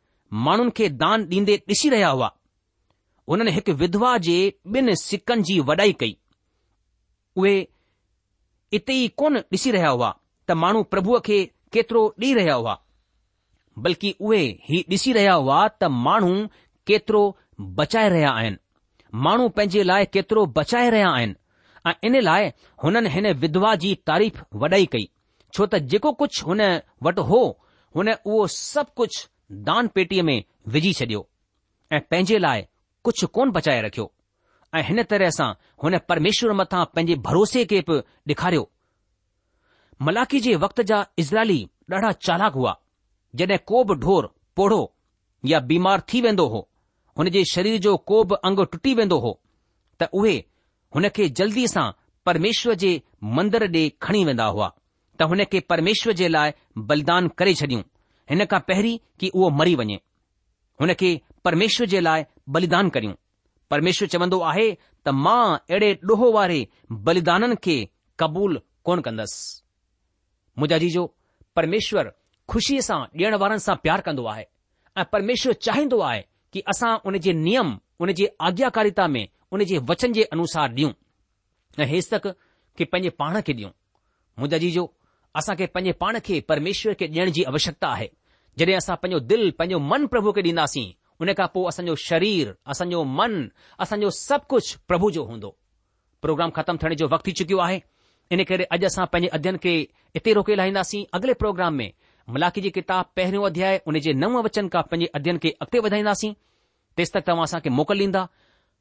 माण्हुनि 0.47 0.71
खे 0.77 0.87
दान 0.89 1.25
ॾींदे 1.33 1.55
ॾिसी 1.69 1.89
रहिया 1.89 2.09
हुआ 2.09 2.31
उन्हनि 3.33 3.51
हिकु 3.51 3.71
विधवा 3.81 4.17
जे 4.27 4.35
ॿिनि 4.77 4.95
सिकनि 5.01 5.43
जी 5.49 5.59
वॾाई 5.69 5.93
कई 5.99 6.15
उहे 7.37 7.55
इते 8.73 8.93
ई 9.03 9.07
कोन 9.17 9.37
ॾिसी 9.37 9.71
रहिया 9.71 9.89
हुआ 9.89 10.11
त 10.49 10.57
माण्हू 10.63 10.83
प्रभुअ 10.93 11.19
खे 11.27 11.43
केतिरो 11.73 12.05
ॾेई 12.21 12.33
रहिया 12.33 12.53
हुआ 12.61 12.77
बल्कि 13.85 14.13
उहे 14.19 14.41
ही 14.69 14.83
ॾिसी 14.89 15.13
रहिया 15.19 15.33
हुआ 15.33 15.67
त 15.67 15.91
माण्हू 16.07 16.33
केतिरो 16.87 17.23
बचाए 17.79 18.09
रहिया 18.09 18.31
आहिनि 18.41 18.57
माण्हू 19.27 19.47
पंहिंजे 19.55 19.83
लाइ 19.83 20.05
केतिरो 20.13 20.45
बचाए 20.59 20.89
रहिया 20.89 21.09
आहिनि 21.15 21.35
ऐं 21.89 21.93
इन 22.07 22.19
लाइ 22.21 22.51
हुननि 22.83 23.09
हिन 23.09 23.31
विधवा 23.45 23.73
जी 23.85 23.93
तारीफ़ 24.07 24.41
वॾाई 24.63 24.85
कई 24.91 25.07
છોત 25.53 25.71
જેકો 25.91 26.13
કુછ 26.19 26.43
હોને 26.47 26.81
વટ 27.03 27.21
હો 27.31 27.41
હોને 27.95 28.13
ઓ 28.25 28.35
સબ 28.47 28.87
કુછ 28.99 29.17
দান 29.67 29.85
પેટી 29.95 30.23
મે 30.29 30.35
વિજી 30.73 30.95
છડયો 30.99 31.23
એ 31.95 31.97
પેજે 32.09 32.37
લાય 32.43 32.65
કુછ 33.05 33.21
કોન 33.35 33.49
બચાયે 33.55 33.81
રખ્યો 33.87 34.09
એને 34.89 35.03
તરહસા 35.11 35.51
હોને 35.81 35.97
પરમેશ્વર 36.07 36.53
મથા 36.59 36.85
પેજે 36.95 37.13
ભરોસે 37.25 37.61
કે 37.69 37.77
પ 37.87 37.89
દેખાર્યો 38.27 38.65
મલાકી 40.03 40.41
જે 40.45 40.51
વખત 40.63 40.79
જા 40.89 41.03
ઇઝરાઈ 41.21 41.61
લડા 41.89 42.13
ચાલાક 42.25 42.53
હુઆ 42.59 42.79
જેને 43.37 43.57
કોબ 43.69 43.87
ઢોર 43.99 44.25
પોડો 44.55 44.81
يا 45.49 45.53
બીમાર 45.69 45.99
થી 46.09 46.21
વેંદો 46.25 46.45
હો 46.53 46.59
હોને 47.15 47.29
જે 47.35 47.41
શરીર 47.51 47.77
જો 47.85 47.91
કોબ 48.09 48.29
અંગ 48.45 48.57
ટટી 48.67 48.95
વેંદો 48.99 49.17
હો 49.23 49.31
તા 49.99 50.09
ઓહે 50.17 50.35
હોને 50.93 51.09
કે 51.15 51.23
જલ્દી 51.37 51.67
સા 51.75 51.91
પરમેશ્વર 52.25 52.75
જે 52.83 52.91
મંદિર 53.35 53.63
દે 53.75 53.81
ખણી 54.03 54.27
વેંદા 54.31 54.51
હો 54.55 54.59
हुन 55.27 55.43
खे 55.51 55.59
परमेश्वर 55.69 56.13
जे 56.19 56.27
लाइ 56.27 56.51
बलिदान 56.91 57.27
करे 57.39 57.53
छॾियूं 57.59 57.81
हिन 58.29 58.45
खां 58.51 58.59
पहिरीं 58.67 58.97
कि 59.19 59.29
उहो 59.29 59.49
मरी 59.59 59.75
वञे 59.75 59.95
हुन 60.81 60.93
खे 61.01 61.11
परमेश्वर 61.45 61.87
जे 61.93 61.99
लाइ 61.99 62.25
बलिदान 62.57 62.89
करियूं 62.95 63.13
परमेश्वर 63.71 64.07
चवंदो 64.13 64.39
आहे 64.51 64.69
त 65.05 65.09
मां 65.25 65.43
अहिड़े 65.57 65.91
ॾोहो 66.09 66.31
वारे 66.37 66.59
बलिदाननि 67.07 67.55
खे 67.65 67.77
क़बूल 68.19 68.61
कोन 68.85 69.01
कंदसि 69.05 69.63
मुंहिंजा 70.59 70.77
जी 70.83 70.89
जो 70.95 71.03
परमेश्वरु 71.55 72.09
ख़ुशीअ 72.51 72.81
सां 72.89 72.99
ॾियण 73.17 73.35
वारनि 73.41 73.59
सां 73.67 73.75
प्यार 73.83 74.01
कंदो 74.07 74.25
आहे 74.33 74.45
ऐं 74.97 75.05
परमेश्वर 75.13 75.53
चाहींदो 75.65 75.99
आहे 76.09 76.23
कि 76.53 76.59
असां 76.73 76.95
उन 77.07 77.17
जे 77.27 77.33
नियम 77.47 77.77
उन 78.01 78.11
जे 78.19 78.25
आज्ञाकारिता 78.49 79.07
में 79.15 79.27
उन 79.53 79.63
जे 79.71 79.77
वचन 79.91 80.13
जे 80.17 80.23
अनुसार 80.37 80.71
ॾियूं 80.77 80.91
ऐं 81.79 81.87
हेसि 81.93 82.09
तक 82.15 82.27
कि 82.77 82.85
पंहिंजे 82.91 83.09
पाण 83.21 83.41
खे 83.41 83.53
ॾियूं 83.53 83.69
मदा 84.43 84.57
जी 84.57 84.69
जो 84.71 84.83
असांखे 85.35 85.65
पैंजे 85.73 85.91
पाण 85.99 86.17
खे 86.25 86.39
परमेश्वर 86.49 86.93
खे 86.99 87.05
ॾियण 87.07 87.29
जी 87.33 87.43
आवश्यकता 87.47 87.87
आहे 87.87 88.07
जॾहिं 88.59 88.77
असां 88.77 88.95
पांजो 89.03 89.19
दिलि 89.27 89.49
पंहिंजो 89.59 89.79
मन 89.89 90.05
प्रभु 90.13 90.31
खे 90.35 90.41
ॾींदासीं 90.49 90.91
उन 91.23 91.29
खां 91.37 91.45
पोइ 91.53 91.67
असांजो 91.69 91.95
शरीर 92.05 92.51
असांजो 92.71 93.03
मन 93.19 93.47
असांजो 93.83 94.09
सभु 94.19 94.45
कुझु 94.49 94.75
प्रभु 94.87 95.09
जो 95.17 95.23
हूंदो 95.29 95.49
प्रोग्राम 96.21 96.49
ख़तमु 96.55 96.77
थियण 96.81 96.93
जो 97.01 97.05
वक़्तु 97.13 97.27
थी 97.29 97.31
चुकियो 97.41 97.57
आहे 97.67 97.79
इन 98.35 98.43
करे 98.49 98.63
अॼु 98.75 98.85
असां 98.87 99.05
पंहिंजे 99.13 99.29
अध्यन 99.37 99.57
खे 99.63 99.73
हिते 100.17 100.33
रोके 100.37 100.55
लाहींदासीं 100.57 101.03
अॻिले 101.17 101.33
प्रोग्राम 101.43 101.73
में 101.81 101.89
मलाखी 102.33 102.61
जी 102.61 102.69
किताब 102.77 103.05
पहिरियों 103.15 103.45
अध्याय 103.45 103.79
उन 103.87 103.97
जे 104.05 104.13
नव 104.23 104.37
वचन 104.47 104.67
का 104.75 104.81
पंहिंजे 104.91 105.09
अध्यन 105.19 105.37
खे 105.43 105.49
अॻिते 105.63 105.79
वधाईंदासीं 105.87 106.31
तेसि 106.97 107.11
तक 107.15 107.25
तव्हां 107.27 107.43
असांखे 107.43 107.69
मोकल 107.79 107.99
ॾींदा 108.07 108.25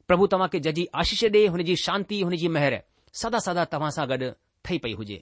प्रभु 0.07 0.27
तव्हां 0.31 0.47
खे 0.53 0.59
जजी 0.67 0.85
आशीष 1.03 1.23
डिए 1.35 1.47
हुनजी 1.55 1.75
शांती 1.85 2.21
हुनजी 2.21 2.47
महर 2.57 2.75
सदा 3.23 3.39
सदा 3.47 3.63
तव्हां 3.71 3.91
सां 3.97 4.05
गॾु 4.09 4.29
ठही 4.65 4.77
पई 4.85 4.93
हुजे 5.01 5.21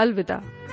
अलविदा 0.00 0.67